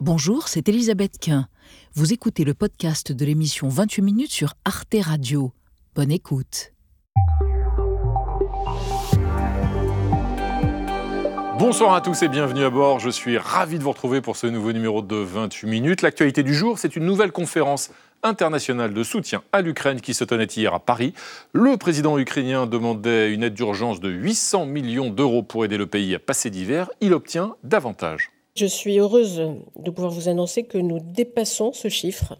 [0.00, 1.48] Bonjour, c'est Elisabeth Quint.
[1.94, 5.52] Vous écoutez le podcast de l'émission 28 minutes sur Arte Radio.
[5.96, 6.72] Bonne écoute.
[11.58, 13.00] Bonsoir à tous et bienvenue à bord.
[13.00, 16.02] Je suis ravi de vous retrouver pour ce nouveau numéro de 28 minutes.
[16.02, 17.90] L'actualité du jour, c'est une nouvelle conférence
[18.22, 21.12] internationale de soutien à l'Ukraine qui se tenait hier à Paris.
[21.52, 26.14] Le président ukrainien demandait une aide d'urgence de 800 millions d'euros pour aider le pays
[26.14, 26.88] à passer d'hiver.
[27.00, 28.30] Il obtient davantage.
[28.58, 29.40] Je suis heureuse
[29.76, 32.36] de pouvoir vous annoncer que nous dépassons ce chiffre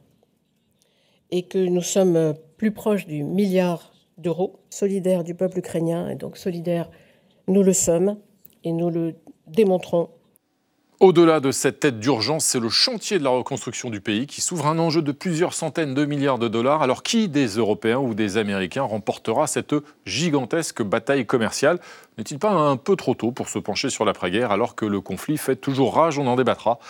[1.31, 6.37] et que nous sommes plus proches du milliard d'euros, solidaires du peuple ukrainien et donc
[6.37, 6.91] solidaires,
[7.47, 8.19] nous le sommes
[8.65, 9.15] et nous le
[9.47, 10.09] démontrons.
[11.01, 14.67] Au-delà de cette aide d'urgence, c'est le chantier de la reconstruction du pays qui s'ouvre
[14.67, 16.83] un enjeu de plusieurs centaines de milliards de dollars.
[16.83, 21.79] Alors qui des Européens ou des Américains remportera cette gigantesque bataille commerciale?
[22.17, 25.39] N'est-il pas un peu trop tôt pour se pencher sur l'après-guerre alors que le conflit
[25.39, 26.19] fait toujours rage?
[26.19, 26.81] On en débattra.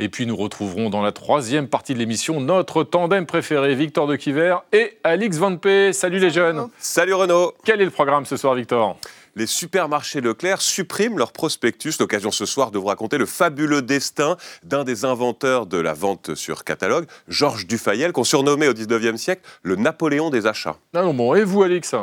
[0.00, 4.16] Et puis nous retrouverons dans la troisième partie de l'émission notre tandem préféré, Victor de
[4.16, 5.92] Quiver et Alix Van P.
[5.92, 8.96] Salut les jeunes Salut Renaud Quel est le programme ce soir, Victor?
[9.34, 11.98] Les supermarchés Leclerc suppriment leur prospectus.
[12.00, 16.34] L'occasion ce soir de vous raconter le fabuleux destin d'un des inventeurs de la vente
[16.34, 20.76] sur catalogue, Georges Dufayel, qu'on surnommait au 19e siècle le Napoléon des achats.
[20.94, 21.94] Ah non, et vous, Alix?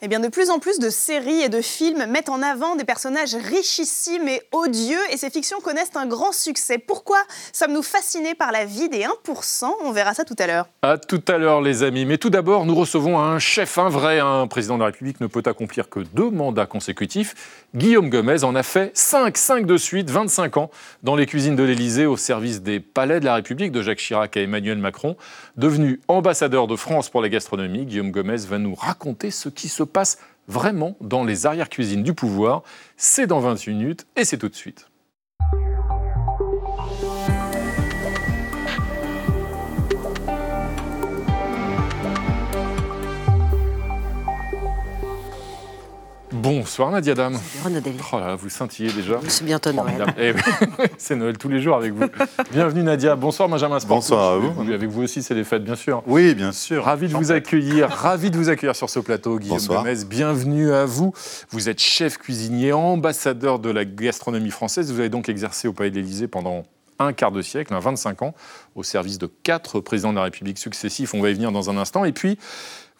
[0.00, 2.84] Eh bien, de plus en plus de séries et de films mettent en avant des
[2.84, 6.78] personnages richissimes et odieux, et ces fictions connaissent un grand succès.
[6.78, 7.18] Pourquoi
[7.52, 10.68] sommes-nous fascinés par la vie des 1% On verra ça tout à l'heure.
[10.82, 12.04] À tout à l'heure, les amis.
[12.04, 14.20] Mais tout d'abord, nous recevons un chef, un vrai.
[14.20, 17.64] Un président de la République ne peut accomplir que deux mandats consécutifs.
[17.74, 20.70] Guillaume Gomez en a fait 5, 5 de suite, 25 ans,
[21.02, 24.36] dans les cuisines de l'Élysée, au service des palais de la République, de Jacques Chirac
[24.36, 25.16] à Emmanuel Macron.
[25.56, 29.82] Devenu ambassadeur de France pour la gastronomie, Guillaume Gomez va nous raconter ce qui se
[29.88, 32.62] passe vraiment dans les arrières-cuisines du pouvoir.
[32.96, 34.87] C'est dans 20 minutes et c'est tout de suite.
[46.38, 47.36] Bonsoir Nadia Dame.
[48.12, 49.18] Oh là, vous scintillez déjà.
[49.26, 50.06] C'est bientôt Noël.
[50.16, 50.32] Eh
[50.98, 52.04] c'est Noël tous les jours avec vous.
[52.52, 53.16] Bienvenue Nadia.
[53.16, 53.96] Bonsoir Benjamin Sport.
[53.96, 54.72] Bonsoir à vous.
[54.72, 56.00] Avec vous aussi, c'est les fêtes, bien sûr.
[56.06, 56.84] Oui, bien sûr.
[56.84, 57.90] Ravi de vous accueillir.
[57.90, 59.82] Ravi de vous accueillir sur ce plateau, Guillaume Bonsoir.
[59.82, 60.04] Gomez.
[60.04, 61.12] Bienvenue à vous.
[61.50, 64.92] Vous êtes chef cuisinier, ambassadeur de la gastronomie française.
[64.92, 66.62] Vous avez donc exercé au Palais de l'Élysée pendant
[67.00, 68.34] un quart de siècle, 25 ans,
[68.76, 71.14] au service de quatre présidents de la République successifs.
[71.14, 72.04] On va y venir dans un instant.
[72.04, 72.38] Et puis,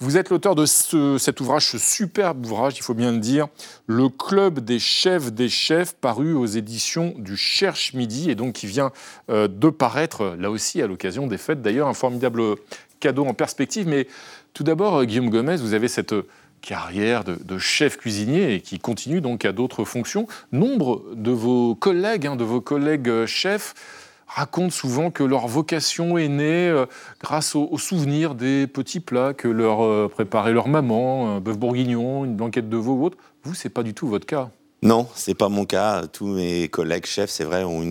[0.00, 3.48] vous êtes l'auteur de ce- cet ouvrage, ce superbe ouvrage, il faut bien le dire,
[3.86, 8.66] Le Club des chefs des chefs, paru aux éditions du Cherche Midi, et donc qui
[8.66, 8.92] vient
[9.30, 11.62] euh, de paraître, là aussi, à l'occasion des fêtes.
[11.62, 12.42] D'ailleurs, un formidable
[13.00, 13.86] cadeau en perspective.
[13.88, 14.06] Mais
[14.54, 16.14] tout d'abord, euh, Guillaume Gomez, vous avez cette
[16.60, 20.26] carrière de, de chef cuisinier et qui continue donc à d'autres fonctions.
[20.52, 23.74] Nombre de vos collègues, hein, de vos collègues euh, chefs,
[24.28, 26.86] racontent souvent que leur vocation est née euh,
[27.20, 32.24] grâce au, souvenir des petits plats que leur euh, préparait leur maman, un bœuf bourguignon,
[32.24, 33.16] une blanquette de veau ou autre.
[33.44, 34.50] Vous, c'est pas du tout votre cas.
[34.82, 36.06] Non, c'est pas mon cas.
[36.06, 37.82] Tous mes collègues chefs, c'est vrai, ont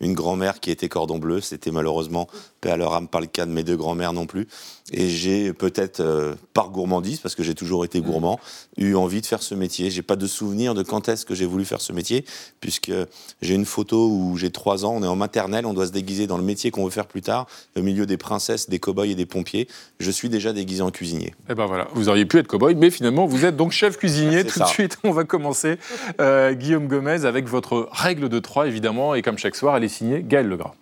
[0.00, 1.42] une grand-mère qui était cordon bleu.
[1.42, 2.28] C'était malheureusement,
[2.60, 4.46] paix à leur âme, pas le cas de mes deux grand-mères non plus.
[4.92, 8.40] Et j'ai peut-être, euh, par gourmandise, parce que j'ai toujours été gourmand,
[8.76, 9.90] eu envie de faire ce métier.
[9.90, 12.24] J'ai pas de souvenir de quand est-ce que j'ai voulu faire ce métier,
[12.60, 12.92] puisque
[13.40, 16.26] j'ai une photo où j'ai trois ans, on est en maternelle, on doit se déguiser
[16.26, 19.14] dans le métier qu'on veut faire plus tard, au milieu des princesses, des cow-boys et
[19.14, 19.68] des pompiers.
[20.00, 21.34] Je suis déjà déguisé en cuisinier.
[21.48, 24.44] Eh ben voilà, vous auriez pu être cow-boy, mais finalement, vous êtes donc chef cuisinier.
[24.44, 24.64] Tout ça.
[24.64, 25.78] de suite, on va commencer.
[26.20, 29.88] Euh, Guillaume Gomez avec votre règle de trois, évidemment, et comme chaque soir, elle est
[29.88, 30.74] signée Gaël Legras.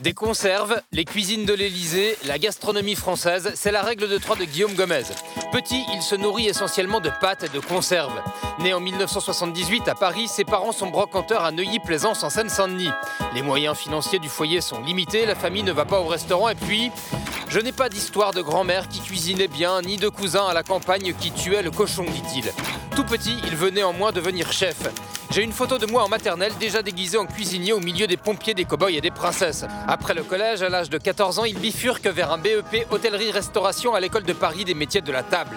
[0.00, 4.44] Des conserves, les cuisines de l'Élysée, la gastronomie française, c'est la règle de trois de
[4.44, 5.04] Guillaume Gomez.
[5.52, 8.20] Petit, il se nourrit essentiellement de pâtes et de conserves.
[8.58, 12.90] Né en 1978 à Paris, ses parents sont brocanteurs à Neuilly-Plaisance en Seine-Saint-Denis.
[13.34, 16.54] Les moyens financiers du foyer sont limités, la famille ne va pas au restaurant et
[16.54, 16.90] puis...
[17.48, 21.14] Je n'ai pas d'histoire de grand-mère qui cuisinait bien, ni de cousin à la campagne
[21.20, 22.50] qui tuait le cochon, dit-il.
[22.96, 24.76] Tout petit, il veut néanmoins devenir chef.
[25.30, 28.54] J'ai une photo de moi en maternelle déjà déguisé en cuisinier au milieu des pompiers,
[28.54, 29.64] des cow-boys et des princesses.
[29.86, 34.00] Après le collège, à l'âge de 14 ans, il bifurque vers un BEP hôtellerie-restauration à
[34.00, 35.56] l'école de Paris des métiers de la table.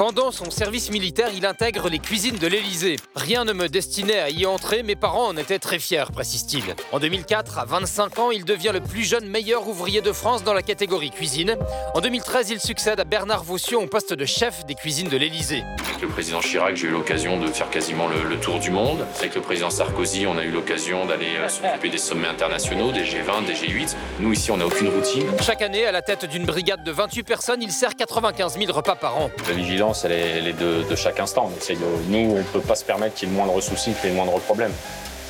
[0.00, 2.96] Pendant son service militaire, il intègre les cuisines de l'Élysée.
[3.14, 6.64] Rien ne me destinait à y entrer, mes parents en étaient très fiers, précise-t-il.
[6.90, 10.54] En 2004, à 25 ans, il devient le plus jeune meilleur ouvrier de France dans
[10.54, 11.54] la catégorie cuisine.
[11.94, 15.64] En 2013, il succède à Bernard Vaution au poste de chef des cuisines de l'Élysée.
[15.86, 19.04] Avec le président Chirac, j'ai eu l'occasion de faire quasiment le, le tour du monde.
[19.18, 23.04] Avec le président Sarkozy, on a eu l'occasion d'aller euh, s'occuper des sommets internationaux, des
[23.04, 23.94] G20, des G8.
[24.20, 25.26] Nous, ici, on n'a aucune routine.
[25.42, 28.94] Chaque année, à la tête d'une brigade de 28 personnes, il sert 95 000 repas
[28.94, 29.30] par an.
[29.46, 31.50] La vigilance, elle est, elle est de, chaque instant.
[31.50, 31.78] On de-
[32.08, 34.06] nous, on ne peut pas se permettre qu'il y ait le moindre souci, qu'il y
[34.06, 34.72] ait le moindre problème.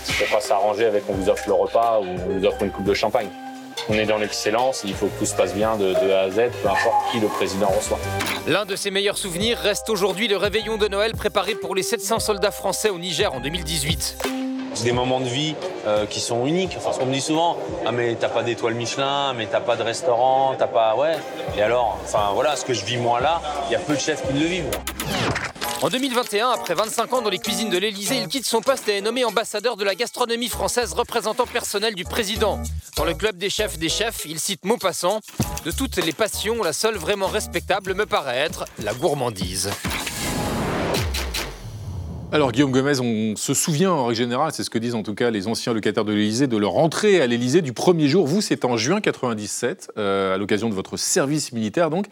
[0.08, 2.70] ne peut pas s'arranger avec on vous offre le repas ou on vous offre une
[2.70, 3.28] coupe de champagne.
[3.88, 6.30] On est dans l'excellence, il faut que tout se passe bien de, de A à
[6.30, 7.98] Z, peu importe qui le président reçoit.
[8.46, 12.18] L'un de ses meilleurs souvenirs reste aujourd'hui le réveillon de Noël préparé pour les 700
[12.18, 14.39] soldats français au Niger en 2018.
[14.82, 15.54] Des moments de vie
[15.86, 16.74] euh, qui sont uniques.
[16.76, 19.82] Enfin, on me dit souvent, ah mais t'as pas d'étoile Michelin, mais t'as pas de
[19.82, 21.16] restaurant, t'as pas, ouais.
[21.56, 24.00] Et alors, enfin voilà, ce que je vis moi là, il y a peu de
[24.00, 24.70] chefs qui le vivent.
[25.82, 28.98] En 2021, après 25 ans dans les cuisines de l'Élysée, il quitte son poste et
[28.98, 32.60] est nommé ambassadeur de la gastronomie française, représentant personnel du président.
[32.96, 35.20] Dans le club des chefs des chefs, il cite Maupassant
[35.64, 39.70] De toutes les passions, la seule vraiment respectable me paraît être la gourmandise.
[42.32, 45.16] Alors Guillaume Gomez, on se souvient en règle générale, c'est ce que disent en tout
[45.16, 48.24] cas les anciens locataires de l'Élysée, de leur entrée à l'Élysée du premier jour.
[48.24, 52.06] Vous, c'est en juin 97, euh, à l'occasion de votre service militaire donc.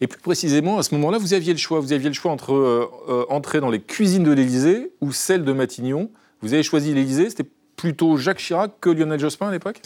[0.00, 1.80] Et plus précisément, à ce moment-là, vous aviez le choix.
[1.80, 5.44] Vous aviez le choix entre euh, euh, entrer dans les cuisines de l'Élysée ou celles
[5.44, 6.10] de Matignon.
[6.40, 7.28] Vous avez choisi l'Élysée.
[7.28, 9.82] C'était plutôt Jacques Chirac que Lionel Jospin à l'époque?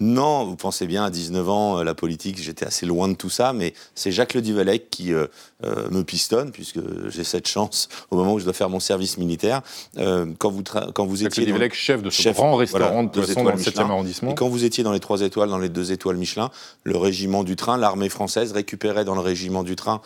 [0.00, 3.30] Non, vous pensez bien, à 19 ans, euh, la politique, j'étais assez loin de tout
[3.30, 5.26] ça, mais c'est Jacques Le Duvalec qui euh,
[5.64, 9.18] euh, me pistonne, puisque j'ai cette chance au moment où je dois faire mon service
[9.18, 9.62] militaire.
[9.96, 10.62] quand vous,
[10.94, 11.44] quand vous étiez.
[11.44, 14.32] Le Duvalec, chef de ce grand restaurant de dans le 7e arrondissement.
[14.32, 16.50] Et quand vous étiez dans les 3 étoiles, dans les 2 étoiles Michelin,
[16.82, 20.00] le régiment du train, l'armée française récupérait dans le régiment du train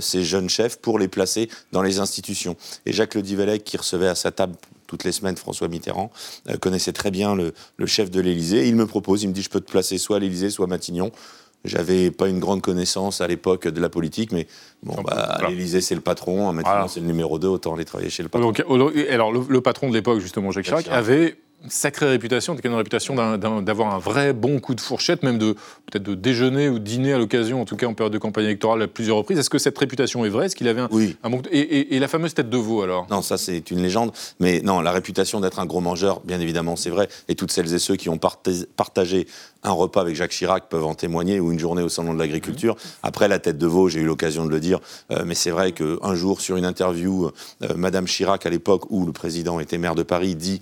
[0.00, 2.56] ces jeunes chefs pour les placer dans les institutions.
[2.86, 4.54] Et Jacques Le Duvalec, qui recevait à sa table
[4.88, 6.10] toutes les semaines, François Mitterrand,
[6.48, 7.52] euh, connaissait très bien le,
[7.86, 8.66] chef de l'Élysée.
[8.66, 10.68] Il me propose, il me dit je peux te placer soit à l'Élysée, soit à
[10.68, 11.12] Matignon.
[11.64, 14.46] J'avais pas une grande connaissance à l'époque de la politique, mais
[14.82, 17.84] bon, bah, à l'Élysée, c'est le patron, à Matignon, c'est le numéro 2, autant aller
[17.84, 18.48] travailler chez le patron.
[18.48, 18.60] Donc,
[19.10, 21.36] alors, le, patron de l'époque, justement, Jacques Chirac, avait
[21.66, 25.38] sacrée réputation, en tout cas une réputation d'avoir un vrai bon coup de fourchette, même
[25.38, 25.54] de
[25.86, 28.82] peut-être de déjeuner ou dîner à l'occasion, en tout cas en période de campagne électorale
[28.82, 29.38] à plusieurs reprises.
[29.38, 30.46] Est-ce que cette réputation est vraie?
[30.46, 31.16] Est-ce qu'il avait un, oui.
[31.24, 33.06] un et, et, la fameuse tête de veau alors?
[33.10, 34.12] Non, ça c'est une légende.
[34.38, 37.08] Mais non, la réputation d'être un gros mangeur, bien évidemment, c'est vrai.
[37.28, 39.26] Et toutes celles et ceux qui ont partagé
[39.64, 42.74] un repas avec Jacques Chirac peuvent en témoigner, ou une journée au salon de l'agriculture.
[42.74, 42.88] Mmh.
[43.02, 44.78] Après la tête de veau, j'ai eu l'occasion de le dire,
[45.10, 47.30] euh, mais c'est vrai qu'un jour, sur une interview,
[47.62, 50.60] euh, Madame Chirac, à l'époque où le président était maire de Paris, dit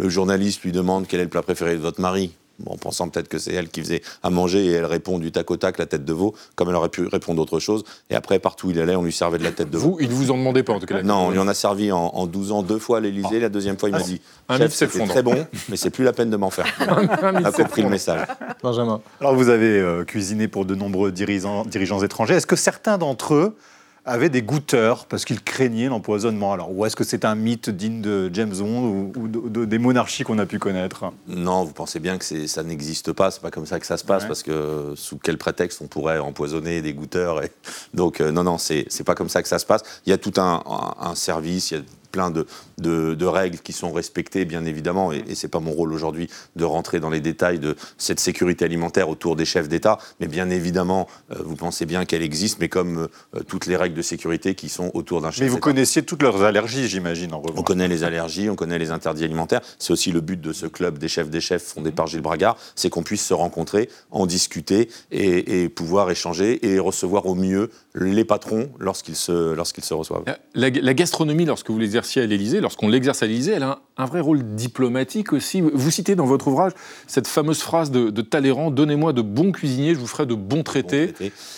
[0.00, 2.32] le journaliste lui demande quel est le plat préféré de votre mari.
[2.58, 5.32] Bon, en pensant peut-être que c'est elle qui faisait à manger et elle répond du
[5.32, 7.84] tac au tac la tête de veau, comme elle aurait pu répondre autre chose.
[8.10, 9.92] Et après, partout où il allait, on lui servait de la tête de veau.
[9.92, 11.90] Vous, il vous en demandait pas en tout cas Non, on lui en a servi
[11.90, 13.36] en, 12 ans deux fois à l'Elysée.
[13.36, 13.40] Ah.
[13.40, 16.12] La deuxième fois, il m'a ah, dit un c'est très bon, mais c'est plus la
[16.12, 16.66] peine de m'en faire.
[17.22, 18.26] on a compris le message.
[18.62, 19.00] Benjamin.
[19.20, 22.34] Alors vous avez euh, cuisiné pour de nombreux dirigeants, dirigeants étrangers.
[22.34, 23.56] Est-ce que certains d'entre eux
[24.04, 26.52] avaient des goûteurs parce qu'ils craignaient l'empoisonnement.
[26.52, 30.38] Alors, ou est-ce que c'est un mythe digne de James Bond ou, des monarchies qu'on
[30.38, 31.12] a pu connaître?
[31.28, 33.30] Non, vous pensez bien que ça n'existe pas.
[33.30, 36.18] C'est pas comme ça que ça se passe parce que sous quel prétexte on pourrait
[36.18, 37.50] empoisonner des goûteurs et...
[37.94, 39.82] Donc, euh, non, non, c'est pas comme ça que ça se passe.
[40.06, 40.62] Il y a tout un,
[41.00, 42.46] un, service, il y a plein de,
[42.78, 46.64] de, règles qui sont respectées, bien évidemment, et, et c'est pas mon rôle aujourd'hui de
[46.64, 51.06] rentrer dans les détails de cette sécurité alimentaire autour des chefs d'État, mais bien évidemment,
[51.30, 54.68] euh, vous pensez bien qu'elle existe, mais comme euh, toutes les règles de sécurité qui
[54.68, 55.44] sont autour d'un chef d'État.
[55.44, 57.58] Mais vous connaissiez toutes leurs allergies, j'imagine, en revanche.
[57.58, 59.60] On connaît les allergies, on connaît les interdits alimentaires.
[59.78, 62.56] C'est aussi le but de ce club des chefs des chefs fondé par Gilles Bragard,
[62.74, 68.24] c'est qu'on puisse se rencontrer, en discuter et, pouvoir échanger et recevoir au mieux les
[68.24, 70.24] patrons lorsqu'ils se, lorsqu'ils se reçoivent.
[70.54, 74.06] La, la gastronomie, lorsque vous les à l'Élysée, lorsqu'on l'exerce à l'Élysée, elle a un,
[74.06, 75.60] vrai rôle diplomatique aussi.
[75.60, 76.72] Vous citez dans votre ouvrage
[77.06, 81.12] cette fameuse phrase de, Talleyrand Donnez-moi de bons cuisiniers, je vous ferai de bons traités.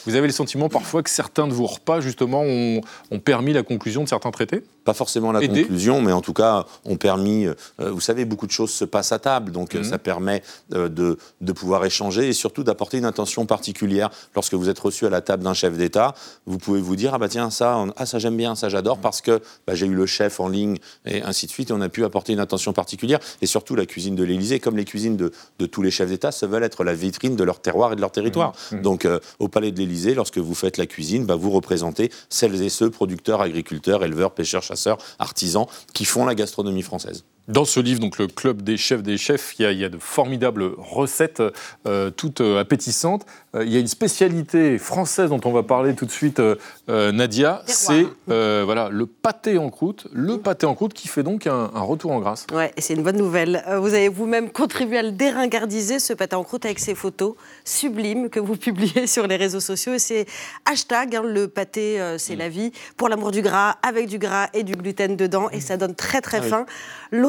[0.07, 3.63] Vous avez le sentiment parfois que certains de vos repas, justement, ont, ont permis la
[3.63, 4.63] conclusion de certains traités?
[4.85, 7.47] Pas forcément la conclusion, mais en tout cas, ont permis.
[7.47, 9.85] Euh, vous savez, beaucoup de choses se passent à table, donc euh, mhm.
[9.85, 10.43] ça permet
[10.75, 14.11] euh, de, de pouvoir échanger et surtout d'apporter une attention particulière.
[14.35, 16.15] Lorsque vous êtes reçu à la table d'un chef d'État,
[16.47, 19.21] vous pouvez vous dire Ah bah tiens, ça, ah, ça j'aime bien, ça j'adore, parce
[19.21, 21.71] que bah, j'ai eu le chef en ligne et ainsi de suite.
[21.71, 23.19] Et on a pu apporter une attention particulière.
[23.41, 25.33] Et surtout, la cuisine de l'Élysée, comme les cuisines de,
[25.67, 28.13] tous les chefs d'État, se veulent être la vitrine de leur terroir et de leur
[28.13, 28.53] territoire.
[28.53, 28.77] Mmh.
[28.77, 28.83] Mmh.
[28.83, 32.61] Donc, euh, au Palais de l'Élysée, lorsque vous faites la cuisine, bah, vous représentez celles
[32.63, 37.25] et ceux, producteurs, agriculteurs, éleveurs, pêcheurs, chasseurs, artisans, qui font la gastronomie française.
[37.49, 40.63] Dans ce livre, donc le club des chefs des chefs, il y a, de formidables
[40.79, 41.43] recettes,
[41.89, 43.27] euh, toutes euh, appétissantes.
[43.57, 46.41] Euh, il y a une spécialité française dont on va parler tout de suite,
[46.89, 47.63] Nadia.
[47.67, 52.13] C'est voilà le pâté en croûte, le pâté en croûte qui fait donc un, retour
[52.13, 52.47] en grâce.
[52.53, 53.65] Ouais, et c'est une bonne nouvelle.
[53.79, 57.35] vous avez vous-même contribué à le déringardiser ce pâté en croûte avec ces photos
[57.65, 59.95] sublimes que vous publiez sur les réseaux sociaux.
[59.95, 60.27] Et c'est
[60.65, 62.39] hashtag hein, le pâté, c'est mm.
[62.39, 65.77] la vie pour l'amour du gras, avec du gras et du gluten dedans, et ça
[65.77, 66.67] donne très très ah faim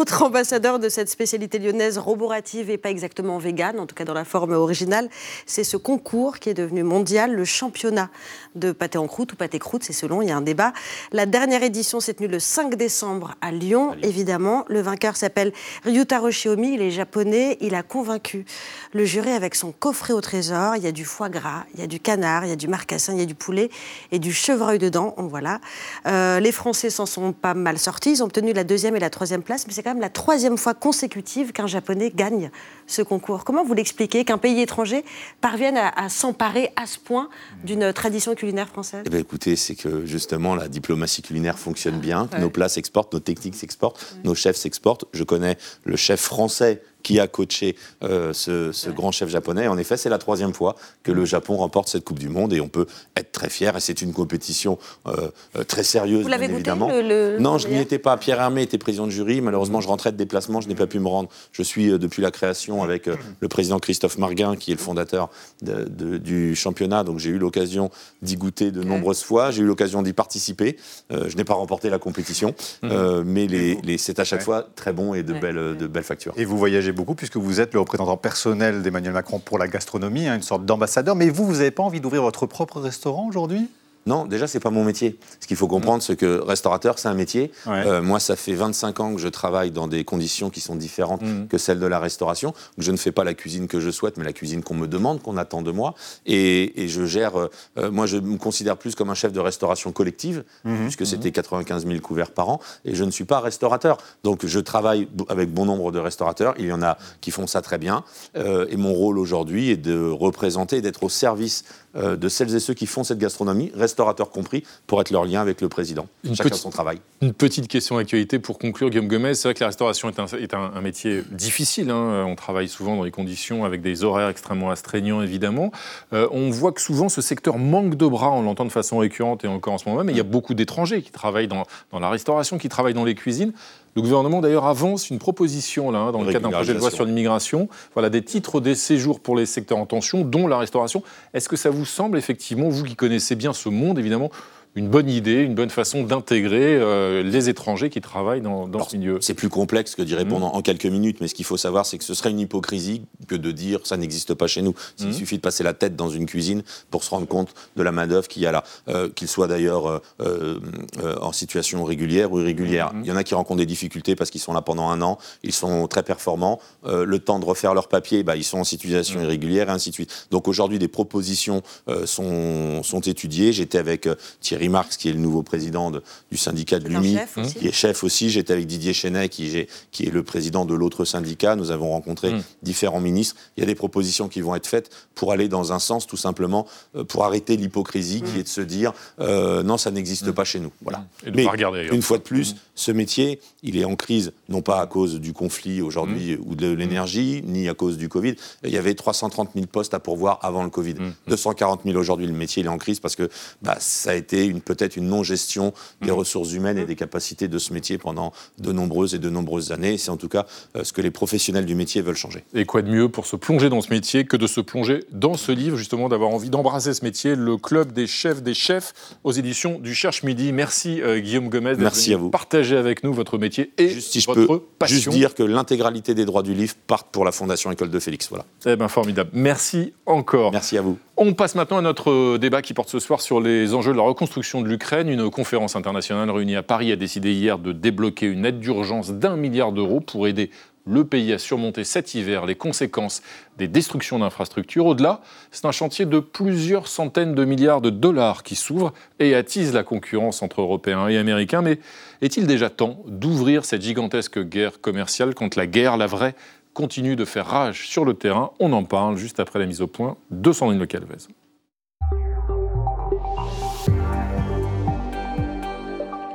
[0.03, 4.13] Autre ambassadeur de cette spécialité lyonnaise roborative et pas exactement végane, en tout cas dans
[4.13, 5.07] la forme originale,
[5.45, 8.09] c'est ce concours qui est devenu mondial, le championnat
[8.55, 10.73] de pâté en croûte ou pâté croûte, c'est selon, il y a un débat.
[11.13, 14.65] La dernière édition s'est tenue le 5 décembre à Lyon, évidemment.
[14.67, 15.53] Le vainqueur s'appelle
[15.85, 18.43] Ryutaro Shiomi, il est japonais, il a convaincu
[18.91, 20.75] le jury avec son coffret au trésor.
[20.75, 22.67] Il y a du foie gras, il y a du canard, il y a du
[22.67, 23.69] marcassin, il y a du poulet
[24.11, 25.61] et du chevreuil dedans, donc voilà.
[26.07, 29.09] Euh, les Français s'en sont pas mal sortis, ils ont obtenu la deuxième et la
[29.09, 32.51] troisième place, mais c'est quand même la troisième fois consécutive qu'un japonais gagne
[32.87, 33.43] ce concours.
[33.45, 35.03] Comment vous l'expliquez qu'un pays étranger
[35.41, 37.29] parvienne à, à s'emparer à ce point
[37.63, 39.03] d'une tradition culinaire française?
[39.05, 42.39] Eh bien, écoutez, c'est que justement la diplomatie culinaire fonctionne bien, Ouais.
[42.39, 45.05] nos plats s'exportent, nos techniques s'exportent, nos chefs s'exportent.
[45.13, 49.67] Je connais le chef français qui a coaché euh, ce, ce grand chef japonais.
[49.67, 52.61] En effet, c'est la troisième fois que le Japon remporte cette Coupe du Monde et
[52.61, 53.75] on peut être très fier.
[53.75, 56.89] Et c'est une compétition euh, euh, très sérieuse, Vous l'avez bien goûté, évidemment.
[56.89, 57.01] le-
[57.35, 58.15] le- non, je n'y étais pas.
[58.17, 59.41] Pierre Hermé était président de jury.
[59.41, 61.29] Malheureusement, je rentrais de déplacement, je n'ai pas pu me rendre.
[61.51, 64.79] Je suis euh, depuis la création avec euh, le président Christophe Marguin, qui est le
[64.79, 65.29] fondateur
[65.61, 67.03] de- de- du championnat.
[67.03, 67.91] Donc j'ai eu l'occasion
[68.21, 69.51] d'y goûter de nombreuses fois.
[69.51, 70.77] J'ai eu l'occasion d'y participer.
[71.11, 72.55] Euh, je n'ai pas remporté la compétition,
[72.85, 74.45] euh, mais les, les- c'est à chaque Ouais.
[74.45, 76.33] fois très bon et de, belles, de belles factures.
[76.37, 80.27] Et vous voyagez beaucoup puisque vous êtes le représentant personnel d'Emmanuel Macron pour la gastronomie,
[80.27, 81.15] hein, une sorte d'ambassadeur.
[81.15, 83.69] Mais vous, vous n'avez pas envie d'ouvrir votre propre restaurant aujourd'hui?
[84.05, 85.17] Non, déjà, c'est pas mon métier.
[85.39, 87.51] Ce qu'il faut comprendre, c'est que restaurateur, c'est un métier.
[87.65, 87.85] Ouais.
[87.85, 91.21] Euh, moi, ça fait 25 ans que je travaille dans des conditions qui sont différentes
[91.21, 91.47] Mhm.
[91.47, 92.53] que celles de la restauration.
[92.77, 95.21] Je ne fais pas la cuisine que je souhaite, mais la cuisine qu'on me demande,
[95.21, 95.95] qu'on attend de moi.
[96.25, 97.37] Et, et je gère.
[97.39, 100.83] euh, euh, moi, je me considère plus comme un chef de restauration collective, Mhm.
[100.83, 102.59] puisque c'était 95 000 couverts par an.
[102.85, 103.97] Et je ne suis pas restaurateur.
[104.23, 106.55] Donc, je travaille avec bon nombre de restaurateurs.
[106.59, 108.03] Il y en a qui font ça très bien.
[108.35, 111.63] Euh, et mon rôle aujourd'hui est de représenter, d'être au service
[111.95, 115.61] de celles et ceux qui font cette gastronomie, restaurateurs compris, pour être leur lien avec
[115.61, 116.07] le président.
[116.23, 116.99] Une Chacun petite- son travail.
[117.21, 119.35] Une petite question d'actualité pour conclure, Guillaume Gomez.
[119.35, 121.91] C'est vrai que la restauration est un, est un- un métier difficile.
[121.91, 122.25] hein.
[122.27, 125.71] On travaille souvent dans des conditions avec des horaires extrêmement astreignants, évidemment.
[126.11, 128.31] Euh, on voit que souvent ce secteur manque de bras.
[128.31, 130.09] On l'entend de façon récurrente et encore en ce moment même.
[130.09, 133.05] Et il y a beaucoup d'étrangers qui travaillent dans, dans la restauration, qui travaillent dans
[133.05, 133.53] les cuisines.
[133.95, 136.89] Le gouvernement d'ailleurs avance une proposition là, hein, dans le cadre d'un projet de loi
[136.89, 137.69] sur l'immigration.
[137.93, 141.03] Voilà des titres des séjours pour les secteurs en tension, dont la restauration.
[141.33, 144.31] Est-ce que ça vous semble effectivement, vous qui connaissez bien ce monde, évidemment,
[144.75, 148.97] une bonne idée, une bonne façon d'intégrer euh, les étrangers qui travaillent dans, dans ce
[148.97, 150.57] milieu C'est plus complexe que d'y répondre Mmh.
[150.57, 153.35] en quelques minutes, mais ce qu'il faut savoir, c'est que ce serait une hypocrisie que
[153.35, 154.73] de dire ça n'existe pas chez nous.
[154.99, 155.13] Il Mmh.
[155.13, 158.27] suffit de passer la tête dans une cuisine pour se rendre compte de la main-d'œuvre
[158.27, 162.93] qu'il y a là, euh, qu'il soit d'ailleurs euh, euh, en situation régulière ou irrégulière.
[162.93, 163.01] Mmh.
[163.03, 165.17] Il y en a qui rencontrent des difficultés parce qu'ils sont là pendant un an,
[165.43, 166.59] ils sont très performants.
[166.85, 169.23] Le temps de refaire leur papier, bah, ils sont en situation Mmh.
[169.23, 170.27] irrégulière, et ainsi de suite.
[170.31, 171.61] Donc aujourd'hui, des propositions
[172.05, 173.53] sont, sont étudiées.
[173.53, 174.15] J'étais avec euh,
[174.63, 176.01] Thierry Marx, qui est le nouveau président de-
[176.31, 177.17] du syndicat de l'UMI,
[177.59, 178.29] qui est chef aussi.
[178.29, 181.55] J'étais avec Didier Chenet, qui, qui est le président de l'autre syndicat.
[181.57, 182.43] Nous avons rencontré Mm.
[182.61, 183.35] différents ministres.
[183.57, 186.17] Il y a des propositions qui vont être faites pour aller dans un sens, tout
[186.17, 186.65] simplement,
[186.95, 190.59] euh, pour arrêter l'hypocrisie qui est de se dire euh, non, ça n'existe pas chez
[190.59, 190.71] nous.
[190.81, 191.05] Voilà.
[191.25, 191.93] Et de Mais pas regarder ailleurs.
[191.93, 195.31] une fois de plus, ce métier, il est en crise, non pas à cause du
[195.33, 198.35] conflit aujourd'hui ou de l'énergie, ni à cause du Covid.
[198.63, 200.95] Il y avait 330 000 postes à pourvoir avant le Covid.
[201.27, 203.29] 240 000 aujourd'hui, le métier il est en crise parce que
[203.61, 207.57] bah, ça a été une- peut-être une non-gestion des ressources humaines et des capacités de
[207.59, 209.97] ce métier pendant de nombreuses et de nombreuses années.
[209.97, 212.43] C'est en tout cas euh, ce que les professionnels du métier veulent changer.
[212.55, 215.35] Et quoi de mieux pour se plonger dans ce métier que de se plonger dans
[215.35, 219.31] ce livre, justement, d'avoir envie d'embrasser ce métier, le club des chefs des chefs aux
[219.31, 220.51] éditions du Cherche Midi.
[220.51, 222.29] Merci euh, Guillaume Gomez Merci à vous.
[222.29, 224.95] partager avec nous votre métier et Juste si je votre peux passion.
[224.95, 228.29] juste dire que l'intégralité des droits du livre partent pour la Fondation École de Félix.
[228.29, 228.45] Voilà.
[228.65, 229.29] Eh ben formidable.
[229.33, 230.51] Merci encore.
[230.51, 230.97] Merci à vous.
[231.17, 233.97] On passe maintenant à notre euh, débat qui porte ce soir sur les enjeux de
[233.97, 235.09] la reconstruction de l'Ukraine.
[235.09, 239.35] Une conférence internationale réunie à Paris a décidé hier de débloquer une aide d'urgence d'un
[239.35, 240.49] milliard d'euros pour aider
[240.85, 243.21] le pays à surmonter cet hiver les conséquences
[243.57, 244.85] des destructions d'infrastructures.
[244.85, 245.21] Au-delà,
[245.51, 249.83] c'est un chantier de plusieurs centaines de milliards de dollars qui s'ouvre et attise la
[249.83, 251.61] concurrence entre Européens et Américains.
[251.61, 251.79] Mais
[252.21, 256.35] est-il déjà temps d'ouvrir cette gigantesque guerre commerciale quand la guerre, la vraie,
[256.73, 258.51] continue de faire rage sur le terrain?
[258.59, 261.27] On en parle juste après la mise au point de Sandrine Le Calvez.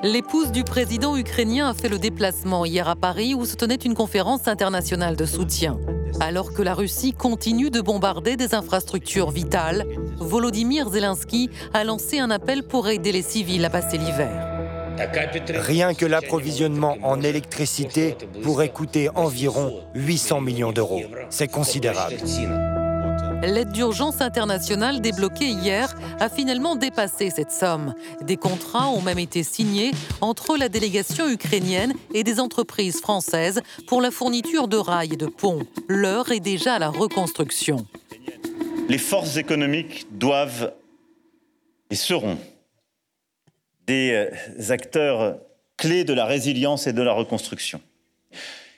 [0.05, 3.95] L'épouse du président ukrainien a fait le déplacement hier à Paris où se tenait une
[3.95, 5.77] conférence internationale de soutien.
[6.21, 9.85] Alors que la Russie continue de bombarder des infrastructures vitales,
[10.19, 14.55] Volodymyr Zelensky a lancé un appel pour aider les civils à passer l'hiver.
[15.49, 21.03] Rien que l'approvisionnement en électricité pourrait coûter environ 800 millions d'euros.
[21.29, 22.17] C'est considérable.
[23.43, 27.95] L'aide d'urgence internationale débloquée hier a finalement dépassé cette somme.
[28.21, 34.03] Des contrats ont même été signés entre la délégation ukrainienne et des entreprises françaises pour
[34.03, 35.63] la fourniture de rails et de ponts.
[35.89, 37.87] L'heure est déjà à la reconstruction.
[38.89, 40.73] Les forces économiques doivent
[41.91, 42.39] et seront
[43.87, 45.39] des euh, acteurs
[45.77, 47.81] clés de la résilience et de la reconstruction.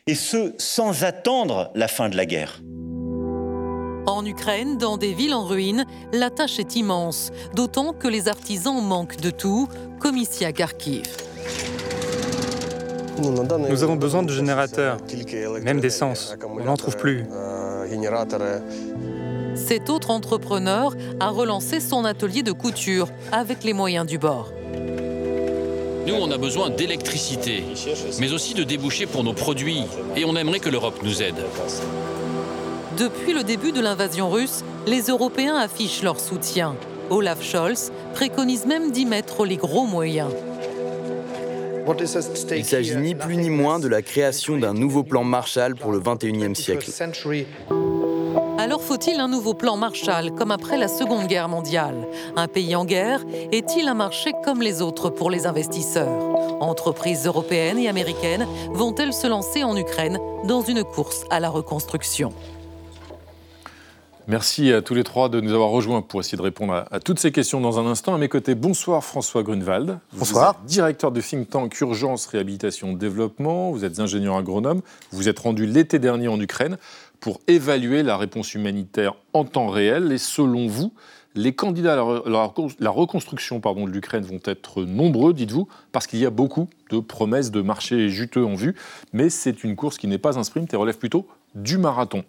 [0.06, 2.60] Et ce, sans attendre la fin de la guerre.
[4.06, 8.82] En Ukraine, dans des villes en ruine, la tâche est immense, d'autant que les artisans
[8.82, 11.04] manquent de tout, comme ici à Kharkiv.
[13.18, 14.96] Nous avons besoin de générateurs,
[15.62, 16.34] même d'essence.
[16.42, 17.26] On n'en trouve plus.
[19.54, 24.50] Cet autre entrepreneur a relancé son atelier de couture avec les moyens du bord.
[26.06, 27.62] Nous, on a besoin d'électricité,
[28.18, 29.82] mais aussi de débouchés pour nos produits,
[30.16, 31.44] et on aimerait que l'Europe nous aide.
[33.00, 36.76] Depuis le début de l'invasion russe, les Européens affichent leur soutien.
[37.08, 40.28] Olaf Scholz préconise même d'y mettre les gros moyens.
[42.50, 45.98] Il s'agit ni plus ni moins de la création d'un nouveau plan Marshall pour le
[45.98, 46.90] 21e siècle.
[48.58, 52.06] Alors faut-il un nouveau plan Marshall comme après la Seconde Guerre mondiale?
[52.36, 56.22] Un pays en guerre est-il un marché comme les autres pour les investisseurs?
[56.60, 62.34] Entreprises européennes et américaines vont-elles se lancer en Ukraine dans une course à la reconstruction?
[64.30, 67.00] Merci à tous les trois de nous avoir rejoints pour essayer de répondre à, à
[67.00, 68.14] toutes ces questions dans un instant.
[68.14, 69.98] À mes côtés, bonsoir François Grunewald.
[70.12, 70.54] Bonsoir.
[70.54, 73.72] Vous êtes directeur du think tank Urgence Réhabilitation Développement.
[73.72, 74.82] Vous êtes ingénieur agronome.
[75.10, 76.78] Vous êtes rendu l'été dernier en Ukraine
[77.18, 80.12] pour évaluer la réponse humanitaire en temps réel.
[80.12, 80.92] Et selon vous,
[81.34, 86.06] les candidats à la, la- la reconstruction pardon, de l'Ukraine vont être nombreux, dites-vous, parce
[86.06, 88.76] qu'il y a beaucoup de promesses de marchés juteux en vue.
[89.12, 92.22] Mais c'est une course qui n'est pas un sprint et relève plutôt du marathon.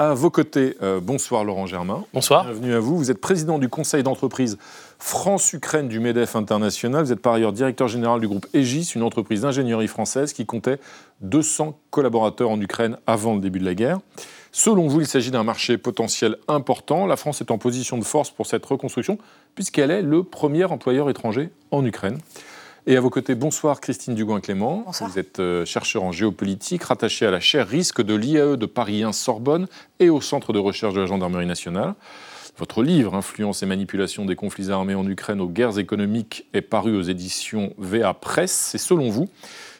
[0.00, 2.06] À vos côtés, euh, bonsoir Laurent Germain.
[2.14, 2.44] Bonsoir.
[2.44, 2.96] Bienvenue à vous.
[2.96, 4.56] Vous êtes président du conseil d'entreprise
[4.98, 7.04] France-Ukraine du MEDEF International.
[7.04, 10.78] Vous êtes par ailleurs directeur général du groupe Aegis, une entreprise d'ingénierie française qui comptait
[11.20, 13.98] 200 collaborateurs en Ukraine avant le début de la guerre.
[14.52, 17.04] Selon vous, il s'agit d'un marché potentiel important.
[17.04, 19.18] La France est en position de force pour cette reconstruction
[19.54, 22.16] puisqu'elle est le premier employeur étranger en Ukraine.
[22.86, 24.86] Et à vos côtés, bonsoir Christine Dugouin-Clément.
[25.00, 29.02] Vous êtes euh, chercheur en géopolitique, rattaché à la chaire risque de l'IAE de Paris
[29.02, 29.66] 1 Sorbonne
[29.98, 31.94] et au centre de recherche de la gendarmerie nationale.
[32.58, 36.96] Votre livre, Influence et manipulation des conflits armés en Ukraine aux guerres économiques, est paru
[36.96, 38.74] aux éditions VA Presse.
[38.74, 39.28] Et selon vous,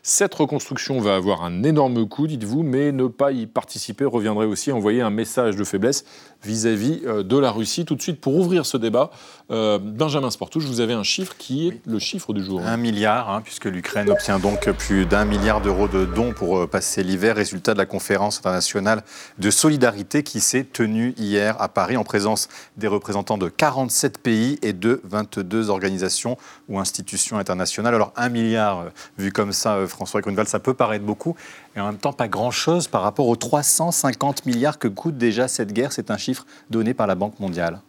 [0.03, 4.71] cette reconstruction va avoir un énorme coût, dites-vous, mais ne pas y participer reviendrait aussi
[4.71, 6.05] à envoyer un message de faiblesse
[6.45, 7.85] vis-à-vis euh, de la Russie.
[7.85, 9.11] Tout de suite, pour ouvrir ce débat,
[9.51, 12.63] euh, Benjamin Sportouche, vous avez un chiffre qui est le chiffre du jour.
[12.65, 16.67] Un milliard, hein, puisque l'Ukraine obtient donc plus d'un milliard d'euros de dons pour euh,
[16.67, 19.03] passer l'hiver, résultat de la conférence internationale
[19.39, 24.59] de solidarité qui s'est tenue hier à Paris en présence des représentants de 47 pays
[24.63, 26.37] et de 22 organisations
[26.69, 27.95] ou institutions internationales.
[27.95, 28.87] Alors un milliard,
[29.19, 31.37] vu comme ça, François Grunewald, ça peut paraître beaucoup,
[31.77, 35.73] et en même temps pas grand-chose par rapport aux 350 milliards que coûte déjà cette
[35.73, 35.93] guerre.
[35.93, 37.81] C'est un chiffre donné par la Banque mondiale.